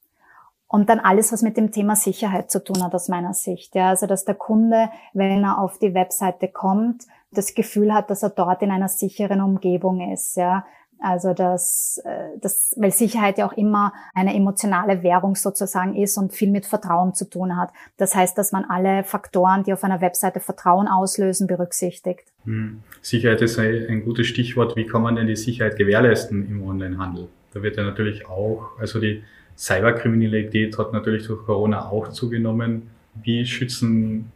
Und 0.67 0.89
dann 0.89 0.99
alles, 0.99 1.31
was 1.31 1.43
mit 1.43 1.55
dem 1.55 1.71
Thema 1.71 1.95
Sicherheit 1.95 2.49
zu 2.49 2.63
tun 2.63 2.83
hat, 2.83 2.95
aus 2.95 3.07
meiner 3.07 3.33
Sicht. 3.33 3.75
Ja, 3.75 3.89
also, 3.89 4.07
dass 4.07 4.25
der 4.25 4.33
Kunde, 4.33 4.89
wenn 5.13 5.43
er 5.43 5.59
auf 5.59 5.77
die 5.77 5.93
Webseite 5.93 6.47
kommt, 6.47 7.03
das 7.31 7.53
Gefühl 7.53 7.93
hat, 7.93 8.09
dass 8.09 8.23
er 8.23 8.31
dort 8.31 8.63
in 8.63 8.71
einer 8.71 8.88
sicheren 8.88 9.41
Umgebung 9.41 10.12
ist. 10.12 10.36
Ja, 10.36 10.65
also 10.99 11.34
dass, 11.34 12.01
äh, 12.06 12.38
das, 12.41 12.73
weil 12.77 12.91
Sicherheit 12.91 13.38
ja 13.38 13.47
auch 13.47 13.53
immer 13.53 13.93
eine 14.13 14.36
emotionale 14.36 15.03
Währung 15.03 15.36
sozusagen 15.36 15.95
ist 15.95 16.17
und 16.17 16.34
viel 16.34 16.49
mit 16.49 16.65
Vertrauen 16.65 17.13
zu 17.13 17.29
tun 17.29 17.58
hat. 17.58 17.71
Das 17.97 18.15
heißt, 18.15 18.38
dass 18.38 18.51
man 18.51 18.65
alle 18.65 19.03
Faktoren, 19.03 19.63
die 19.63 19.73
auf 19.73 19.84
einer 19.84 20.01
Webseite 20.01 20.39
Vertrauen 20.39 20.88
auslösen, 20.88 21.47
berücksichtigt. 21.47 22.32
Hm. 22.45 22.82
Sicherheit 23.01 23.41
ist 23.41 23.60
ein, 23.60 23.88
ein 23.89 24.03
gutes 24.06 24.27
Stichwort. 24.27 24.75
Wie 24.75 24.86
kann 24.86 25.01
man 25.01 25.15
denn 25.15 25.27
die 25.27 25.36
Sicherheit 25.36 25.77
gewährleisten 25.77 26.47
im 26.47 26.62
Onlinehandel? 26.62 27.27
Da 27.53 27.62
wird 27.62 27.77
ja 27.77 27.84
natürlich 27.84 28.27
auch, 28.27 28.79
also 28.79 28.99
die 28.99 29.23
Cyberkriminalität 29.58 30.77
hat 30.77 30.93
natürlich 30.93 31.27
durch 31.27 31.45
Corona 31.45 31.89
auch 31.89 32.10
zugenommen. 32.10 32.89
Wie 33.21 33.45
schützen 33.45 34.32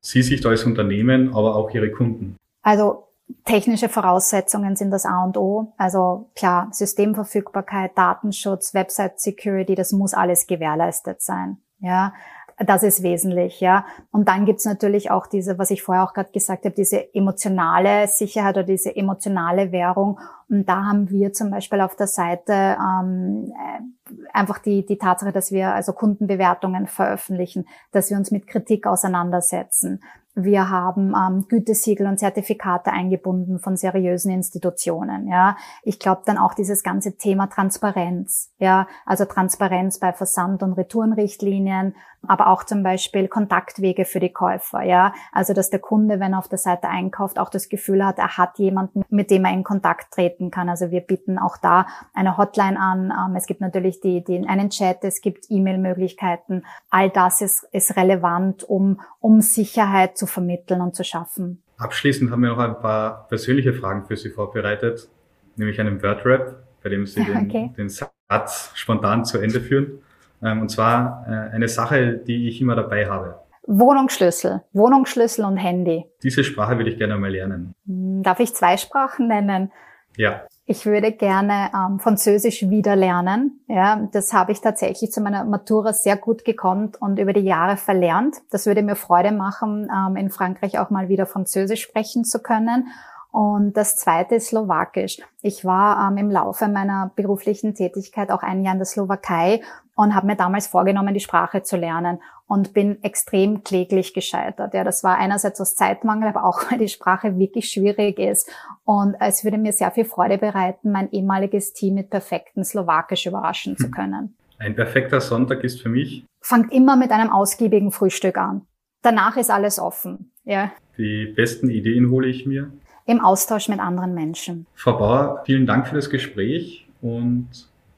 Sie 0.00 0.22
sich 0.22 0.40
da 0.40 0.50
als 0.50 0.64
Unternehmen, 0.64 1.34
aber 1.34 1.56
auch 1.56 1.72
Ihre 1.72 1.90
Kunden? 1.90 2.36
Also 2.62 3.08
Technische 3.44 3.88
Voraussetzungen 3.88 4.76
sind 4.76 4.90
das 4.90 5.06
A 5.06 5.24
und 5.24 5.36
O. 5.36 5.72
Also 5.76 6.30
klar, 6.36 6.68
Systemverfügbarkeit, 6.70 7.96
Datenschutz, 7.96 8.74
Website 8.74 9.20
Security, 9.20 9.74
das 9.74 9.92
muss 9.92 10.14
alles 10.14 10.46
gewährleistet 10.46 11.22
sein. 11.22 11.58
Ja, 11.80 12.12
das 12.58 12.82
ist 12.82 13.02
wesentlich, 13.02 13.60
ja. 13.60 13.84
Und 14.10 14.28
dann 14.28 14.44
gibt's 14.44 14.64
natürlich 14.64 15.10
auch 15.10 15.26
diese, 15.26 15.58
was 15.58 15.70
ich 15.70 15.82
vorher 15.82 16.04
auch 16.04 16.14
gerade 16.14 16.30
gesagt 16.30 16.64
habe, 16.64 16.74
diese 16.74 17.14
emotionale 17.14 18.06
Sicherheit 18.06 18.56
oder 18.56 18.64
diese 18.64 18.94
emotionale 18.94 19.72
Währung. 19.72 20.20
Und 20.52 20.68
da 20.68 20.84
haben 20.84 21.08
wir 21.08 21.32
zum 21.32 21.50
Beispiel 21.50 21.80
auf 21.80 21.96
der 21.96 22.06
Seite 22.06 22.52
ähm, 22.52 23.50
äh, 23.52 24.28
einfach 24.34 24.58
die, 24.58 24.84
die 24.84 24.98
Tatsache, 24.98 25.32
dass 25.32 25.50
wir 25.50 25.74
also 25.74 25.94
Kundenbewertungen 25.94 26.86
veröffentlichen, 26.86 27.66
dass 27.90 28.10
wir 28.10 28.18
uns 28.18 28.30
mit 28.30 28.46
Kritik 28.46 28.86
auseinandersetzen, 28.86 30.00
Wir 30.34 30.70
haben 30.70 31.14
ähm, 31.14 31.46
Gütesiegel 31.46 32.06
und 32.06 32.18
Zertifikate 32.18 32.90
eingebunden 32.90 33.58
von 33.58 33.76
seriösen 33.76 34.30
Institutionen. 34.30 35.28
Ja, 35.28 35.58
ich 35.82 35.98
glaube 35.98 36.22
dann 36.24 36.38
auch 36.38 36.54
dieses 36.54 36.82
ganze 36.82 37.18
Thema 37.18 37.48
Transparenz. 37.48 38.50
Ja, 38.58 38.86
also 39.04 39.26
Transparenz 39.26 39.98
bei 39.98 40.14
Versand- 40.14 40.62
und 40.62 40.72
Retourenrichtlinien, 40.72 41.94
aber 42.26 42.46
auch 42.46 42.64
zum 42.64 42.82
Beispiel 42.82 43.28
Kontaktwege 43.28 44.06
für 44.06 44.20
die 44.20 44.32
Käufer. 44.32 44.82
Ja, 44.82 45.12
also 45.32 45.52
dass 45.52 45.68
der 45.68 45.80
Kunde, 45.80 46.18
wenn 46.18 46.32
er 46.32 46.38
auf 46.38 46.48
der 46.48 46.58
Seite 46.58 46.88
einkauft, 46.88 47.38
auch 47.38 47.50
das 47.50 47.68
Gefühl 47.68 48.02
hat, 48.04 48.18
er 48.18 48.38
hat 48.38 48.58
jemanden, 48.58 49.02
mit 49.10 49.30
dem 49.30 49.44
er 49.44 49.52
in 49.52 49.64
Kontakt 49.64 50.14
treten 50.14 50.41
kann. 50.50 50.68
Also 50.68 50.90
wir 50.90 51.00
bieten 51.00 51.38
auch 51.38 51.56
da 51.56 51.86
eine 52.14 52.36
Hotline 52.36 52.78
an. 52.78 53.12
Ähm, 53.12 53.36
es 53.36 53.46
gibt 53.46 53.60
natürlich 53.60 54.00
die, 54.00 54.24
die 54.24 54.46
einen 54.46 54.70
Chat, 54.70 55.04
es 55.04 55.20
gibt 55.20 55.46
E-Mail-Möglichkeiten. 55.48 56.64
All 56.90 57.10
das 57.10 57.40
ist, 57.40 57.66
ist 57.72 57.96
relevant, 57.96 58.64
um 58.64 59.00
um 59.20 59.40
Sicherheit 59.40 60.18
zu 60.18 60.26
vermitteln 60.26 60.80
und 60.80 60.94
zu 60.94 61.04
schaffen. 61.04 61.62
Abschließend 61.78 62.30
haben 62.30 62.42
wir 62.42 62.50
noch 62.50 62.58
ein 62.58 62.78
paar 62.78 63.26
persönliche 63.28 63.72
Fragen 63.72 64.04
für 64.04 64.16
Sie 64.16 64.30
vorbereitet, 64.30 65.08
nämlich 65.56 65.80
einen 65.80 66.02
Word-Rap, 66.02 66.62
bei 66.82 66.90
dem 66.90 67.06
Sie 67.06 67.24
den, 67.24 67.48
okay. 67.48 67.72
den 67.76 67.88
Satz 67.88 68.72
spontan 68.74 69.24
zu 69.24 69.38
Ende 69.38 69.60
führen. 69.60 70.00
Ähm, 70.42 70.60
und 70.60 70.70
zwar 70.70 71.24
äh, 71.28 71.54
eine 71.54 71.68
Sache, 71.68 72.18
die 72.18 72.48
ich 72.48 72.60
immer 72.60 72.74
dabei 72.74 73.08
habe. 73.08 73.40
Wohnungsschlüssel, 73.66 74.62
Wohnungsschlüssel 74.72 75.44
und 75.44 75.56
Handy. 75.56 76.04
Diese 76.22 76.42
Sprache 76.42 76.76
würde 76.78 76.90
ich 76.90 76.98
gerne 76.98 77.16
mal 77.16 77.30
lernen. 77.30 77.74
Hm, 77.86 78.22
darf 78.24 78.40
ich 78.40 78.54
zwei 78.54 78.76
Sprachen 78.76 79.28
nennen? 79.28 79.70
Ja. 80.16 80.42
Ich 80.64 80.86
würde 80.86 81.10
gerne 81.12 81.70
ähm, 81.74 81.98
Französisch 81.98 82.68
wieder 82.70 82.94
lernen. 82.94 83.60
Ja, 83.66 84.08
das 84.12 84.32
habe 84.32 84.52
ich 84.52 84.60
tatsächlich 84.60 85.10
zu 85.10 85.20
meiner 85.20 85.44
Matura 85.44 85.92
sehr 85.92 86.16
gut 86.16 86.44
gekonnt 86.44 87.02
und 87.02 87.18
über 87.18 87.32
die 87.32 87.40
Jahre 87.40 87.76
verlernt. 87.76 88.36
Das 88.50 88.66
würde 88.66 88.82
mir 88.82 88.94
Freude 88.94 89.32
machen, 89.32 89.90
ähm, 89.94 90.16
in 90.16 90.30
Frankreich 90.30 90.78
auch 90.78 90.90
mal 90.90 91.08
wieder 91.08 91.26
Französisch 91.26 91.82
sprechen 91.82 92.24
zu 92.24 92.40
können. 92.40 92.88
Und 93.32 93.78
das 93.78 93.96
zweite 93.96 94.36
ist 94.36 94.48
Slowakisch. 94.48 95.18
Ich 95.40 95.64
war 95.64 96.08
ähm, 96.08 96.18
im 96.18 96.30
Laufe 96.30 96.68
meiner 96.68 97.10
beruflichen 97.16 97.74
Tätigkeit 97.74 98.30
auch 98.30 98.42
ein 98.42 98.62
Jahr 98.62 98.74
in 98.74 98.78
der 98.78 98.86
Slowakei 98.86 99.62
und 99.94 100.14
habe 100.14 100.26
mir 100.26 100.36
damals 100.36 100.66
vorgenommen, 100.66 101.14
die 101.14 101.20
Sprache 101.20 101.62
zu 101.62 101.76
lernen 101.76 102.20
und 102.46 102.74
bin 102.74 103.02
extrem 103.02 103.62
kläglich 103.62 104.14
gescheitert. 104.14 104.74
Ja, 104.74 104.84
das 104.84 105.04
war 105.04 105.18
einerseits 105.18 105.60
aus 105.60 105.74
Zeitmangel, 105.74 106.28
aber 106.28 106.44
auch 106.44 106.62
weil 106.70 106.78
die 106.78 106.88
Sprache 106.88 107.38
wirklich 107.38 107.70
schwierig 107.70 108.18
ist. 108.18 108.50
Und 108.84 109.16
es 109.20 109.44
würde 109.44 109.58
mir 109.58 109.72
sehr 109.72 109.90
viel 109.90 110.04
Freude 110.04 110.38
bereiten, 110.38 110.92
mein 110.92 111.10
ehemaliges 111.12 111.72
Team 111.72 111.94
mit 111.94 112.10
perfekten 112.10 112.64
Slowakisch 112.64 113.26
überraschen 113.26 113.76
zu 113.76 113.90
können. 113.90 114.36
Ein 114.58 114.74
perfekter 114.76 115.20
Sonntag 115.20 115.64
ist 115.64 115.82
für 115.82 115.88
mich. 115.88 116.24
Fangt 116.40 116.72
immer 116.72 116.96
mit 116.96 117.10
einem 117.10 117.30
ausgiebigen 117.30 117.90
Frühstück 117.90 118.38
an. 118.38 118.62
Danach 119.02 119.36
ist 119.36 119.50
alles 119.50 119.78
offen. 119.78 120.32
Ja. 120.44 120.72
Die 120.96 121.26
besten 121.26 121.68
Ideen 121.68 122.10
hole 122.10 122.28
ich 122.28 122.46
mir 122.46 122.70
im 123.06 123.20
Austausch 123.20 123.68
mit 123.68 123.80
anderen 123.80 124.14
Menschen. 124.14 124.66
Frau 124.74 124.96
Bauer, 124.98 125.42
vielen 125.44 125.66
Dank 125.66 125.88
für 125.88 125.94
das 125.94 126.10
Gespräch 126.10 126.86
und 127.00 127.48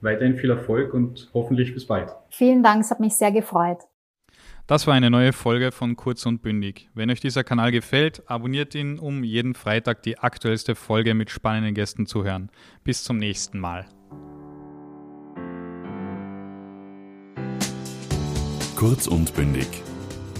weiterhin 0.04 0.36
viel 0.36 0.50
Erfolg 0.50 0.94
und 0.94 1.30
hoffentlich 1.34 1.74
bis 1.74 1.86
bald. 1.86 2.10
Vielen 2.30 2.62
Dank, 2.62 2.82
es 2.82 2.90
hat 2.90 3.00
mich 3.00 3.16
sehr 3.16 3.32
gefreut. 3.32 3.78
Das 4.66 4.86
war 4.86 4.94
eine 4.94 5.10
neue 5.10 5.34
Folge 5.34 5.72
von 5.72 5.94
Kurz 5.94 6.24
und 6.24 6.40
Bündig. 6.40 6.88
Wenn 6.94 7.10
euch 7.10 7.20
dieser 7.20 7.44
Kanal 7.44 7.70
gefällt, 7.70 8.22
abonniert 8.30 8.74
ihn, 8.74 8.98
um 8.98 9.22
jeden 9.22 9.54
Freitag 9.54 10.02
die 10.02 10.18
aktuellste 10.18 10.74
Folge 10.74 11.12
mit 11.12 11.28
spannenden 11.30 11.74
Gästen 11.74 12.06
zu 12.06 12.24
hören. 12.24 12.50
Bis 12.82 13.04
zum 13.04 13.18
nächsten 13.18 13.58
Mal. 13.58 13.84
Kurz 18.76 19.06
und 19.06 19.34
Bündig. 19.34 19.66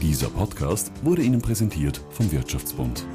Dieser 0.01 0.29
Podcast 0.29 0.93
wurde 1.05 1.23
Ihnen 1.23 1.43
präsentiert 1.43 2.01
vom 2.11 2.31
Wirtschaftsbund. 2.33 3.07